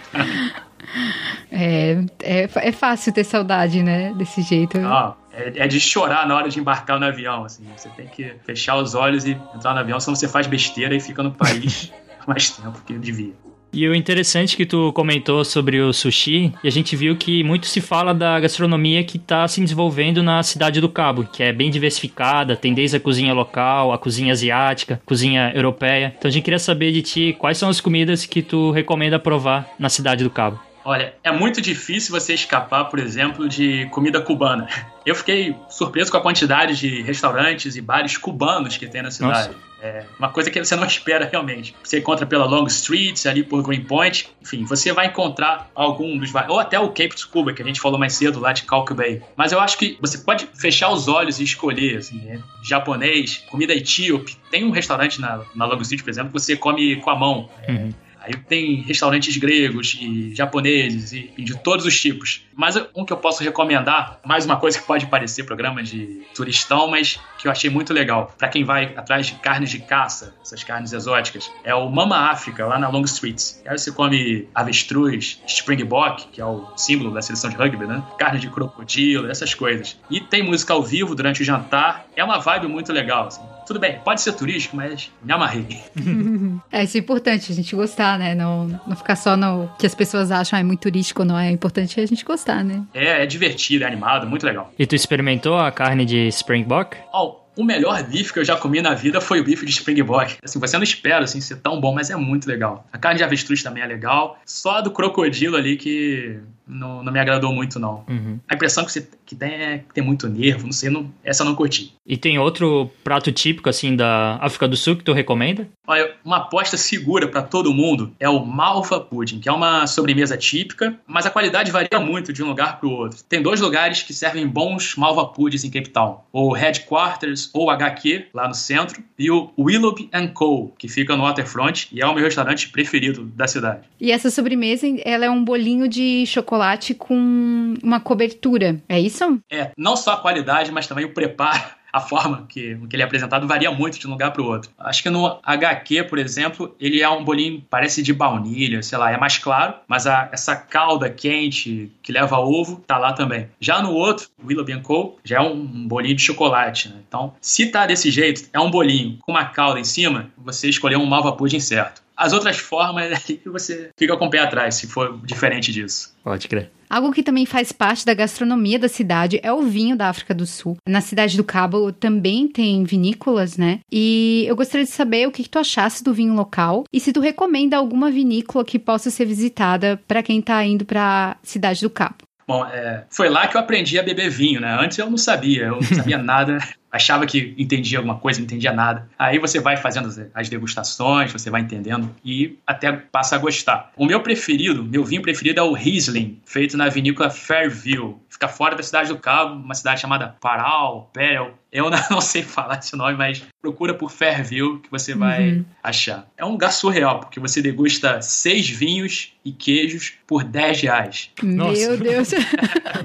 [1.51, 4.13] É, é, é fácil ter saudade, né?
[4.15, 4.79] Desse jeito.
[4.79, 7.45] Ah, é, é, de chorar na hora de embarcar no avião.
[7.45, 7.65] Assim.
[7.77, 11.01] Você tem que fechar os olhos e entrar no avião, senão você faz besteira e
[11.01, 11.93] fica no país
[12.27, 13.35] mais tempo que devia.
[13.73, 17.67] E o interessante que tu comentou sobre o sushi, e a gente viu que muito
[17.67, 21.71] se fala da gastronomia que está se desenvolvendo na cidade do Cabo, que é bem
[21.71, 26.15] diversificada, tem desde a cozinha local, a cozinha asiática, cozinha europeia.
[26.17, 29.69] Então a gente queria saber de ti quais são as comidas que tu recomenda provar
[29.79, 30.59] na cidade do Cabo.
[30.87, 34.69] Olha, é muito difícil você escapar, por exemplo, de comida cubana.
[35.05, 39.49] Eu fiquei surpreso com a quantidade de restaurantes e bares cubanos que tem na cidade.
[39.49, 39.67] Nossa.
[39.83, 41.75] É uma coisa que você não espera realmente.
[41.83, 44.29] Você encontra pela Long Street, ali por Greenpoint.
[44.41, 47.81] Enfim, você vai encontrar algum dos ou até o Cape de Cuba, que a gente
[47.81, 49.21] falou mais cedo lá de Calco Bay.
[49.35, 52.41] Mas eu acho que você pode fechar os olhos e escolher, assim, né?
[52.63, 54.37] japonês, comida etíope.
[54.53, 57.51] Tem um restaurante na, na Long Street, por exemplo, que você come com a mão.
[57.69, 57.93] Uhum
[58.27, 62.45] Aí tem restaurantes gregos e japoneses e, e, de todos os tipos.
[62.55, 66.89] Mas um que eu posso recomendar, mais uma coisa que pode parecer programa de turistão,
[66.89, 68.35] mas que eu achei muito legal.
[68.37, 72.67] para quem vai atrás de carnes de caça, essas carnes exóticas, é o Mama África,
[72.67, 73.41] lá na Long Street.
[73.67, 78.03] Aí você come avestruz, springbok, que é o símbolo da seleção de rugby, né?
[78.19, 79.97] Carne de crocodilo, essas coisas.
[80.11, 82.07] E tem música ao vivo durante o jantar.
[82.17, 83.56] É uma vibe muito legal, assim.
[83.67, 85.67] Tudo bem, pode ser turístico, mas me amarrei.
[86.71, 88.35] é, isso é importante, a gente gostar, né?
[88.35, 91.49] Não, não ficar só no que as pessoas acham é muito turístico, não é?
[91.49, 92.85] É importante a gente gostar, né?
[92.95, 94.73] É, é divertido, é animado, muito legal.
[94.79, 96.97] E tu experimentou a carne de Springbok?
[97.13, 100.37] Oh, o melhor bife que eu já comi na vida foi o bife de Springbok.
[100.45, 102.87] Assim, você não espera assim, ser tão bom, mas é muito legal.
[102.93, 104.39] A carne de avestruz também é legal.
[104.45, 108.05] Só a do crocodilo ali que não, não me agradou muito, não.
[108.09, 108.39] Uhum.
[108.49, 111.43] A impressão que, você, que tem é que tem muito nervo, não sei, não, essa
[111.43, 111.95] eu não curti.
[112.05, 115.69] E tem outro prato típico, assim, da África do Sul que tu recomenda?
[115.87, 120.37] Olha, uma aposta segura para todo mundo é o Malva Pudding, que é uma sobremesa
[120.37, 123.23] típica, mas a qualidade varia muito de um lugar para o outro.
[123.29, 128.27] Tem dois lugares que servem bons Malva Puddings em Cape Town, o Headquarters ou HQ,
[128.35, 132.25] lá no centro, e o Willoughby Co., que fica no Waterfront e é o meu
[132.25, 133.81] restaurante preferido da cidade.
[134.01, 136.56] E essa sobremesa, ela é um bolinho de chocolate
[136.95, 139.39] com uma cobertura, é isso?
[139.51, 143.07] É, não só a qualidade, mas também o preparo a forma que, que ele é
[143.07, 144.71] apresentado varia muito de um lugar para o outro.
[144.79, 149.11] Acho que no HQ, por exemplo, ele é um bolinho, parece de baunilha, sei lá,
[149.11, 153.49] é mais claro, mas a, essa calda quente que leva ovo tá lá também.
[153.59, 156.97] Já no outro, Willoughby Co., já é um, um bolinho de chocolate, né?
[157.09, 161.01] Então, se tá desse jeito, é um bolinho com uma calda em cima, você escolheu
[161.01, 162.03] um malva pudding certo.
[162.17, 166.15] As outras formas é que você fica com o pé atrás, se for diferente disso.
[166.25, 166.71] Pode crer.
[166.89, 170.47] Algo que também faz parte da gastronomia da cidade é o vinho da África do
[170.47, 170.77] Sul.
[170.89, 173.81] Na cidade do Cabo também tem vinícolas, né?
[173.91, 177.13] E eu gostaria de saber o que, que tu achasse do vinho local e se
[177.13, 181.81] tu recomenda alguma vinícola que possa ser visitada para quem está indo para a cidade
[181.81, 182.26] do Cabo.
[182.47, 184.77] Bom, é, foi lá que eu aprendi a beber vinho, né?
[184.81, 186.59] Antes eu não sabia, eu não sabia nada
[186.97, 189.09] achava que entendia alguma coisa, não entendia nada.
[189.19, 193.93] Aí você vai fazendo as degustações, você vai entendendo e até passa a gostar.
[193.97, 198.21] O meu preferido, meu vinho preferido é o Riesling, feito na vinícola Fairview.
[198.37, 201.55] Fica fora da cidade do Cabo, uma cidade chamada Paral, Perel.
[201.73, 205.65] Eu não sei falar esse nome, mas procura por Fairview que você vai uhum.
[205.83, 206.29] achar.
[206.37, 211.31] É um lugar surreal, porque você degusta seis vinhos e queijos por 10 reais.
[211.43, 212.33] Meu Deus!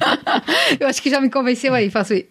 [0.78, 2.28] Eu acho que já me convenceu aí, faço isso.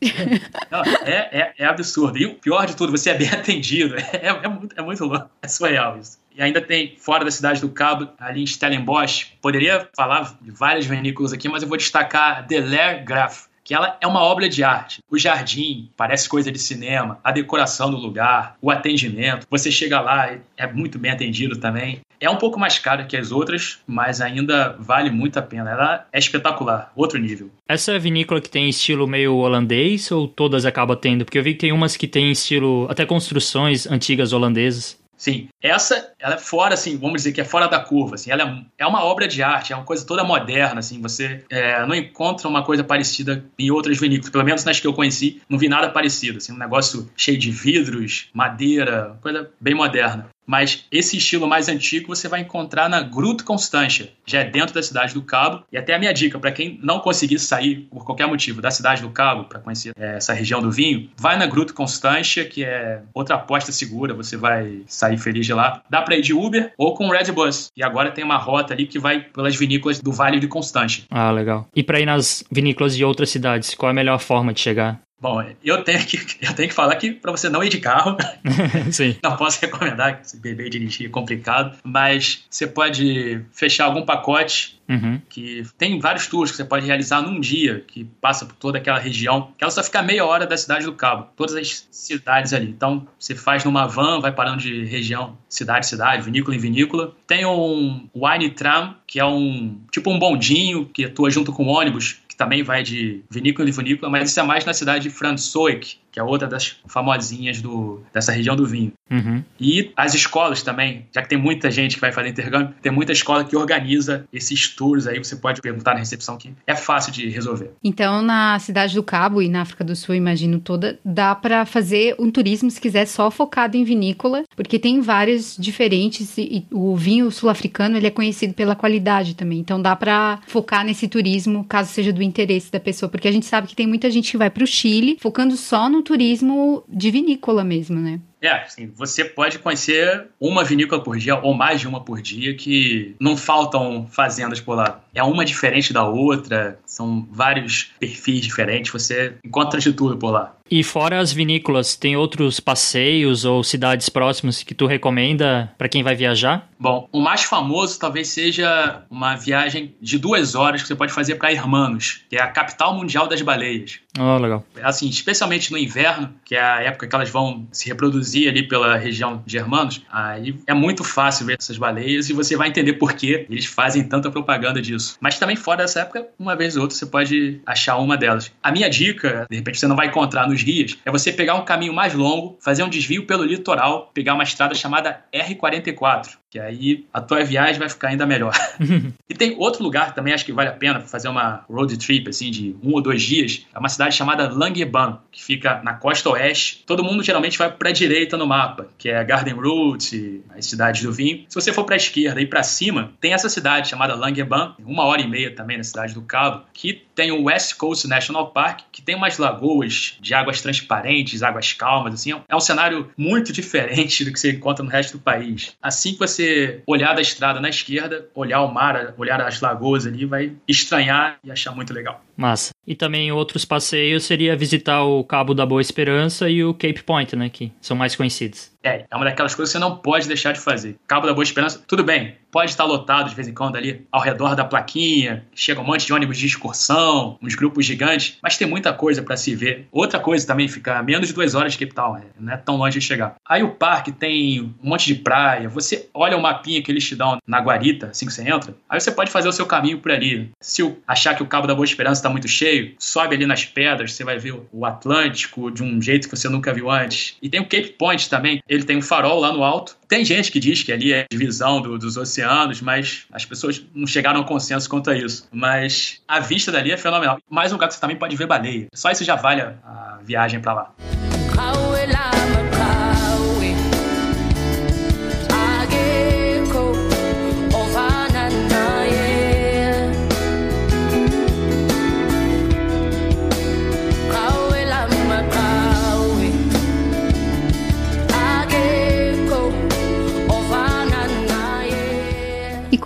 [0.70, 2.18] Não, é, é, é, absurdo.
[2.18, 3.96] E o pior de tudo, você é bem atendido.
[3.96, 5.30] É, é, muito, é muito louco.
[5.40, 6.18] É surreal isso.
[6.40, 10.86] E ainda tem, fora da cidade do Cabo, ali em Stellenbosch, poderia falar de várias
[10.86, 15.02] vinícolas aqui, mas eu vou destacar Delair Graf, que ela é uma obra de arte.
[15.10, 19.46] O jardim parece coisa de cinema, a decoração do lugar, o atendimento.
[19.50, 22.00] Você chega lá, é muito bem atendido também.
[22.18, 25.70] É um pouco mais caro que as outras, mas ainda vale muito a pena.
[25.70, 27.50] Ela é espetacular, outro nível.
[27.68, 31.24] Essa vinícola que tem estilo meio holandês ou todas acaba tendo?
[31.24, 34.99] Porque eu vi que tem umas que tem estilo até construções antigas holandesas.
[35.20, 38.42] Sim, essa ela é fora, assim, vamos dizer que é fora da curva, assim, ela
[38.42, 41.94] é, é uma obra de arte, é uma coisa toda moderna, assim, você é, não
[41.94, 45.68] encontra uma coisa parecida em outras vinícolas, pelo menos nas que eu conheci, não vi
[45.68, 51.46] nada parecido, assim, um negócio cheio de vidros, madeira, coisa bem moderna mas esse estilo
[51.46, 55.62] mais antigo você vai encontrar na Gruta Constância, já é dentro da cidade do Cabo.
[55.70, 59.00] E até a minha dica, para quem não conseguir sair por qualquer motivo da cidade
[59.00, 63.00] do Cabo para conhecer é, essa região do vinho, vai na Gruta Constância, que é
[63.14, 65.82] outra aposta segura, você vai sair feliz de lá.
[65.88, 67.68] Dá para ir de Uber ou com Red Bus.
[67.76, 71.04] E agora tem uma rota ali que vai pelas vinícolas do Vale de Constância.
[71.08, 71.68] Ah, legal.
[71.76, 75.00] E para ir nas vinícolas de outras cidades, qual é a melhor forma de chegar?
[75.20, 78.16] Bom, eu tenho que, eu tenho que falar que para você não ir de carro,
[78.90, 79.16] Sim.
[79.22, 84.80] não posso recomendar, que beber e dirigir é complicado, mas você pode fechar algum pacote
[84.90, 85.20] Uhum.
[85.28, 88.98] que tem vários tours que você pode realizar num dia, que passa por toda aquela
[88.98, 92.68] região, que ela só fica meia hora da cidade do Cabo, todas as cidades ali.
[92.68, 97.14] Então, você faz numa van, vai parando de região, cidade, cidade, vinícola em vinícola.
[97.24, 102.18] Tem um Wine Tram, que é um tipo um bondinho que atua junto com ônibus,
[102.40, 106.18] também vai de vinícola em vinícola, mas isso é mais na cidade de Franzoik, que
[106.18, 108.92] é outra das famosinhas do, dessa região do vinho.
[109.10, 109.42] Uhum.
[109.58, 113.12] E as escolas também, já que tem muita gente que vai fazer intercâmbio, tem muita
[113.12, 117.28] escola que organiza esses tours aí, você pode perguntar na recepção que é fácil de
[117.28, 117.72] resolver.
[117.82, 122.14] Então, na cidade do Cabo e na África do Sul, imagino toda, dá para fazer
[122.18, 127.30] um turismo, se quiser, só focado em vinícola, porque tem várias diferentes e o vinho
[127.30, 129.58] sul-africano, ele é conhecido pela qualidade também.
[129.58, 133.46] Então, dá para focar nesse turismo, caso seja do interesse da pessoa, porque a gente
[133.46, 137.10] sabe que tem muita gente que vai para o Chile focando só no turismo de
[137.10, 138.20] vinícola mesmo, né?
[138.42, 142.54] É, assim, você pode conhecer uma vinícola por dia ou mais de uma por dia
[142.54, 145.00] que não faltam fazendas por lá.
[145.14, 150.56] É uma diferente da outra, são vários perfis diferentes, você encontra de tudo por lá.
[150.70, 156.04] E fora as vinícolas, tem outros passeios ou cidades próximas que tu recomenda para quem
[156.04, 156.70] vai viajar?
[156.78, 161.34] Bom, o mais famoso talvez seja uma viagem de duas horas que você pode fazer
[161.34, 163.98] para Hermanos, que é a capital mundial das baleias.
[164.16, 164.64] Oh, legal.
[164.80, 168.96] Assim, especialmente no inverno, que é a época que elas vão se reproduzir ali pela
[168.96, 173.12] região de Hermanos, aí é muito fácil ver essas baleias e você vai entender por
[173.12, 175.16] que eles fazem tanta propaganda disso.
[175.20, 178.52] Mas também fora dessa época, uma vez ou outra, você pode achar uma delas.
[178.62, 181.64] A minha dica, de repente você não vai encontrar nos rios, é você pegar um
[181.64, 187.06] caminho mais longo, fazer um desvio pelo litoral, pegar uma estrada chamada R44, que aí
[187.12, 188.52] a tua viagem vai ficar ainda melhor.
[189.28, 192.50] e tem outro lugar também, acho que vale a pena fazer uma road trip, assim,
[192.50, 193.64] de um ou dois dias.
[193.72, 196.82] É uma cidade chamada Langeban, que fica na costa oeste.
[196.84, 201.02] Todo mundo geralmente vai para a direita no mapa, que é Garden Route, as cidades
[201.04, 201.44] do vinho.
[201.48, 205.04] Se você for para a esquerda e para cima, tem essa cidade chamada Langeban, uma
[205.04, 208.80] hora e meia também na cidade do Cabo, que tem o West Coast National Park,
[208.90, 212.32] que tem umas lagoas de águas transparentes, águas calmas, assim.
[212.48, 215.76] É um cenário muito diferente do que você encontra no resto do país.
[215.82, 220.24] Assim que você olhar da estrada na esquerda, olhar o mar, olhar as lagoas ali,
[220.24, 222.24] vai estranhar e achar muito legal.
[222.40, 222.70] Massa.
[222.86, 227.36] E também outros passeios seria visitar o Cabo da Boa Esperança e o Cape Point,
[227.36, 228.72] né, que são mais conhecidos.
[228.82, 230.96] É, é uma daquelas coisas que você não pode deixar de fazer.
[231.06, 234.22] Cabo da Boa Esperança, tudo bem, pode estar lotado de vez em quando ali ao
[234.22, 238.66] redor da plaquinha, chega um monte de ônibus de excursão, uns grupos gigantes, mas tem
[238.66, 239.86] muita coisa para se ver.
[239.92, 242.24] Outra coisa também fica a menos de duas horas de Cape Town, né?
[242.38, 243.34] não é tão longe de chegar.
[243.46, 247.14] Aí o parque tem um monte de praia, você olha o mapinha que eles te
[247.14, 250.10] dão na guarita, assim que você entra, aí você pode fazer o seu caminho por
[250.10, 250.50] ali.
[250.60, 254.12] Se achar que o Cabo da Boa Esperança está muito cheio, sobe ali nas pedras,
[254.12, 257.36] você vai ver o Atlântico de um jeito que você nunca viu antes.
[257.42, 259.96] E tem o Cape Point também, ele tem um farol lá no alto.
[260.08, 264.06] Tem gente que diz que ali é divisão do, dos oceanos, mas as pessoas não
[264.06, 265.48] chegaram a consenso quanto a isso.
[265.52, 267.38] Mas a vista dali é fenomenal.
[267.48, 268.88] Mais um lugar que você também pode ver baleia.
[268.94, 270.94] Só isso já vale a, viagem para lá.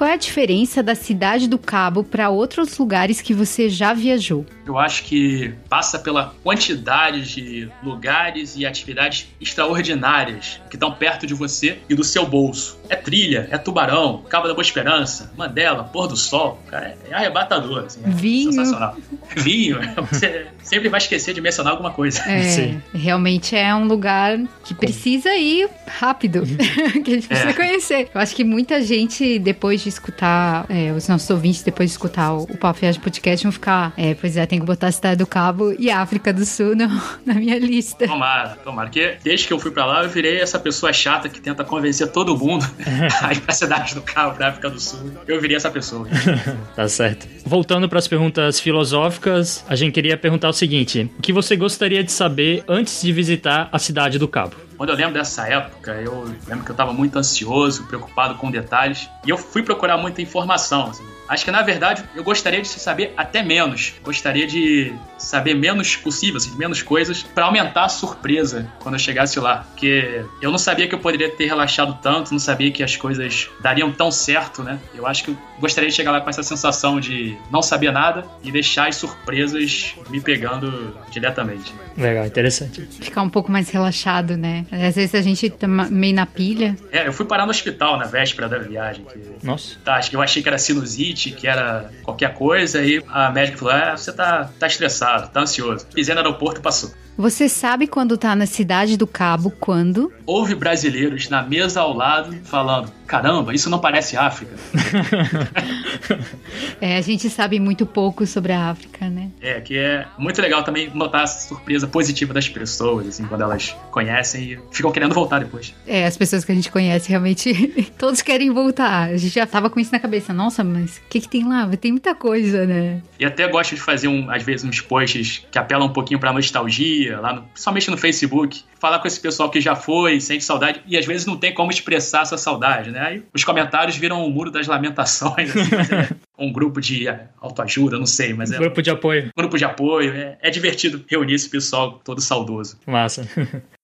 [0.04, 4.44] Qual é a diferença da cidade do Cabo para outros lugares que você já viajou?
[4.66, 11.32] Eu acho que passa pela quantidade de lugares e atividades extraordinárias que estão perto de
[11.32, 12.78] você e do seu bolso.
[12.88, 16.60] É trilha, é tubarão, Cabo da Boa Esperança, Mandela, Pôr do Sol.
[16.70, 17.84] Cara, é arrebatador.
[17.86, 18.52] Assim, é Vinho.
[18.52, 18.96] Sensacional.
[19.36, 19.80] Vinho.
[20.10, 22.20] Você sempre vai esquecer de mencionar alguma coisa.
[22.28, 22.82] É, Sim.
[22.94, 26.42] realmente é um lugar que precisa ir rápido.
[27.04, 27.54] que a gente precisa é.
[27.54, 28.10] conhecer.
[28.14, 32.32] Eu acho que muita gente, depois de escutar, é, os nossos ouvintes, depois de escutar
[32.32, 35.16] o, o Papo Viagem Podcast, vão ficar, é, pois é, tem que botar a Cidade
[35.16, 36.88] do Cabo e a África do Sul no,
[37.24, 38.06] na minha lista.
[38.06, 38.88] Tomara, tomara.
[38.88, 42.10] Porque desde que eu fui pra lá, eu virei essa pessoa chata que tenta convencer
[42.12, 42.64] todo mundo
[43.22, 45.12] a ir pra Cidade do Cabo, pra África do Sul.
[45.26, 46.06] Eu virei essa pessoa.
[46.74, 47.26] tá certo.
[47.44, 52.02] Voltando para as perguntas filosóficas, a gente queria perguntar o seguinte: o que você gostaria
[52.02, 54.54] de saber antes de visitar a Cidade do Cabo?
[54.76, 59.08] Quando eu lembro dessa época, eu lembro que eu estava muito ansioso, preocupado com detalhes,
[59.24, 60.90] e eu fui procurar muita informação.
[60.90, 61.04] Assim.
[61.28, 63.94] Acho que na verdade eu gostaria de saber até menos.
[64.02, 69.38] Gostaria de saber menos possível, assim, menos coisas, para aumentar a surpresa quando eu chegasse
[69.40, 69.66] lá.
[69.70, 73.48] Porque eu não sabia que eu poderia ter relaxado tanto, não sabia que as coisas
[73.60, 74.78] dariam tão certo, né?
[74.94, 78.26] Eu acho que eu gostaria de chegar lá com essa sensação de não saber nada
[78.42, 81.72] e deixar as surpresas me pegando diretamente.
[81.96, 82.82] Legal, interessante.
[82.82, 84.66] Ficar um pouco mais relaxado, né?
[84.70, 86.76] Às vezes a gente tá meio na pilha.
[86.90, 89.04] É, eu fui parar no hospital na véspera da viagem.
[89.04, 89.46] Que...
[89.46, 89.78] Nossa.
[89.84, 93.58] Tá, acho que eu achei que era sinusite, que era qualquer coisa, e a médica
[93.58, 95.86] falou: é, você tá, tá estressado, tá ansioso.
[95.86, 96.92] Pisei no aeroporto passou.
[97.16, 100.12] Você sabe quando tá na cidade do Cabo, quando?
[100.26, 104.56] Houve brasileiros na mesa ao lado falando: caramba, isso não parece África.
[106.80, 109.30] é, a gente sabe muito pouco sobre a África, né?
[109.40, 113.76] É, que é muito legal também notar a surpresa positiva das pessoas, assim, quando elas
[113.92, 115.72] conhecem e ficam querendo voltar depois.
[115.86, 119.10] É, as pessoas que a gente conhece realmente, todos querem voltar.
[119.10, 120.32] A gente já tava com isso na cabeça.
[120.32, 121.68] Nossa, mas o que, que tem lá?
[121.76, 123.00] Tem muita coisa, né?
[123.20, 126.32] E até gosto de fazer, um, às vezes, uns posts que apelam um pouquinho pra
[126.32, 130.44] nostalgia somente lá no, principalmente no Facebook, falar com esse pessoal que já foi, sente
[130.44, 133.00] saudade, e às vezes não tem como expressar essa saudade, né?
[133.00, 137.28] Aí os comentários viram o um muro das lamentações, assim, é um grupo de é,
[137.40, 138.58] autoajuda, não sei, mas é.
[138.58, 139.30] Grupo de apoio.
[139.36, 140.12] Grupo de apoio.
[140.12, 142.78] É, é divertido reunir esse pessoal todo saudoso.
[142.86, 143.26] Massa.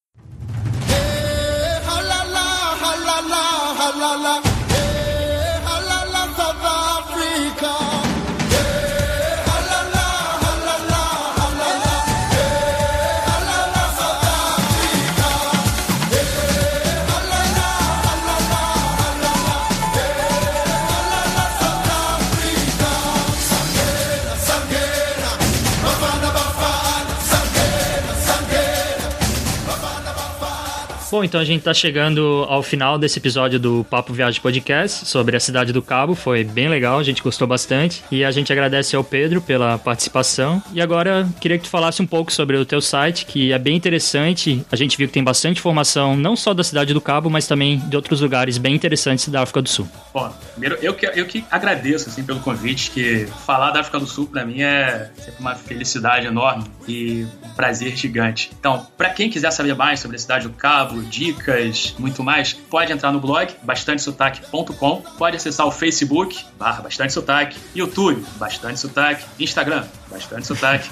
[31.10, 35.36] Bom, então a gente está chegando ao final desse episódio do Papo Viagem Podcast sobre
[35.36, 36.14] a cidade do Cabo.
[36.14, 38.04] Foi bem legal, a gente gostou bastante.
[38.12, 40.62] E a gente agradece ao Pedro pela participação.
[40.72, 43.74] E agora queria que tu falasse um pouco sobre o teu site, que é bem
[43.74, 44.64] interessante.
[44.70, 47.80] A gente viu que tem bastante informação, não só da cidade do Cabo, mas também
[47.80, 49.88] de outros lugares bem interessantes da África do Sul.
[50.14, 54.06] Bom, primeiro eu que, eu que agradeço assim, pelo convite, que falar da África do
[54.06, 58.52] Sul para mim é sempre uma felicidade enorme e um prazer gigante.
[58.60, 62.92] Então, para quem quiser saber mais sobre a cidade do Cabo, dicas, muito mais, pode
[62.92, 69.84] entrar no blog bastantesotaque.com, pode acessar o Facebook, barra Bastante Sotaque, YouTube, Bastante Sotaque, Instagram,
[70.10, 70.88] Bastante Sotaque.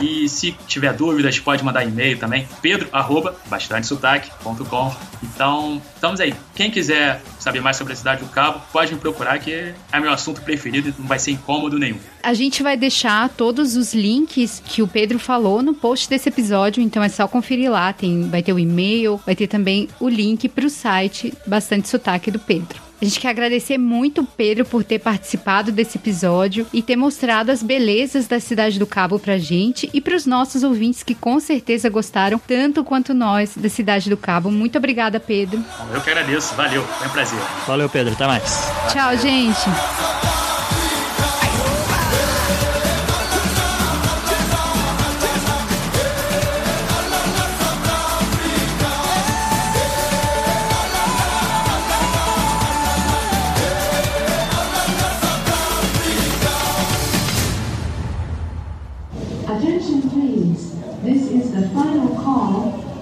[0.00, 4.94] E se tiver dúvidas, pode mandar e-mail também, pedro, arroba, bastantesotaque.com.
[5.22, 6.34] Então, estamos aí.
[6.54, 10.10] Quem quiser saber mais sobre a cidade do Cabo, pode me procurar, que é meu
[10.12, 11.98] assunto preferido e não vai ser incômodo nenhum.
[12.22, 16.82] A gente vai deixar todos os links que o Pedro falou no post desse episódio,
[16.82, 17.92] então é só conferir lá.
[17.92, 22.30] Tem, vai ter o e-mail, vai ter também o link para o site Bastante Sotaque
[22.30, 22.91] do Pedro.
[23.02, 27.50] A gente quer agradecer muito o Pedro por ter participado desse episódio e ter mostrado
[27.50, 31.40] as belezas da cidade do Cabo pra gente e para os nossos ouvintes que com
[31.40, 34.52] certeza gostaram tanto quanto nós da cidade do Cabo.
[34.52, 35.64] Muito obrigada, Pedro.
[35.92, 36.54] Eu que agradeço.
[36.54, 36.84] Valeu.
[36.84, 37.40] Foi um prazer.
[37.66, 38.12] Valeu, Pedro.
[38.12, 38.70] Até mais.
[38.92, 40.21] Tchau, gente.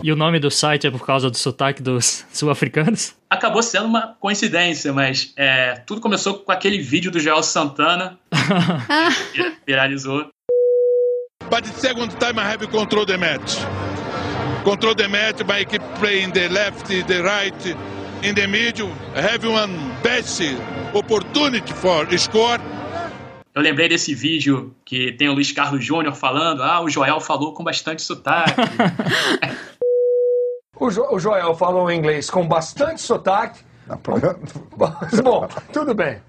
[0.03, 3.15] E o nome do site é por causa do sotaque dos sul-africanos?
[3.29, 8.19] Acabou sendo uma coincidência, mas é, tudo começou com aquele vídeo do Joel Santana.
[9.67, 10.29] viralizou.
[11.51, 13.59] But the second time I have control the match.
[14.65, 17.77] Control the match by keep playing the left, the right,
[18.23, 18.91] in the middle.
[19.15, 19.73] I have one
[20.03, 20.41] best
[20.95, 22.61] opportunity for score.
[23.53, 27.53] Eu lembrei desse vídeo que tem o Luiz Carlos Júnior falando: ah, o Joel falou
[27.53, 28.53] com bastante sotaque.
[30.81, 33.61] O, jo o Joel falou inglês com bastante sotaque.
[35.23, 36.23] Bom, tudo bem.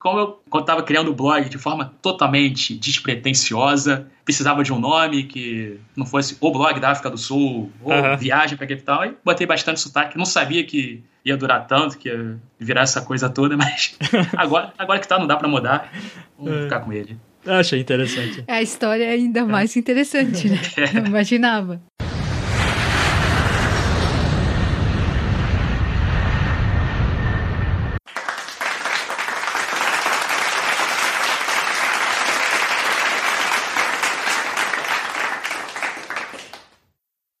[0.00, 5.78] Como eu estava criando o blog de forma totalmente despretensiosa, precisava de um nome que
[5.96, 8.16] não fosse o blog da África do Sul, ou uhum.
[8.16, 10.18] viagem para a capital, e botei bastante sotaque.
[10.18, 13.96] Não sabia que ia durar tanto, que ia virar essa coisa toda, mas
[14.36, 15.92] agora, agora que tá, não dá para mudar.
[16.36, 16.62] Vamos é.
[16.64, 17.16] ficar com ele.
[17.46, 18.44] Achei interessante.
[18.48, 20.58] A história é ainda mais interessante, né?
[20.94, 21.80] Não imaginava.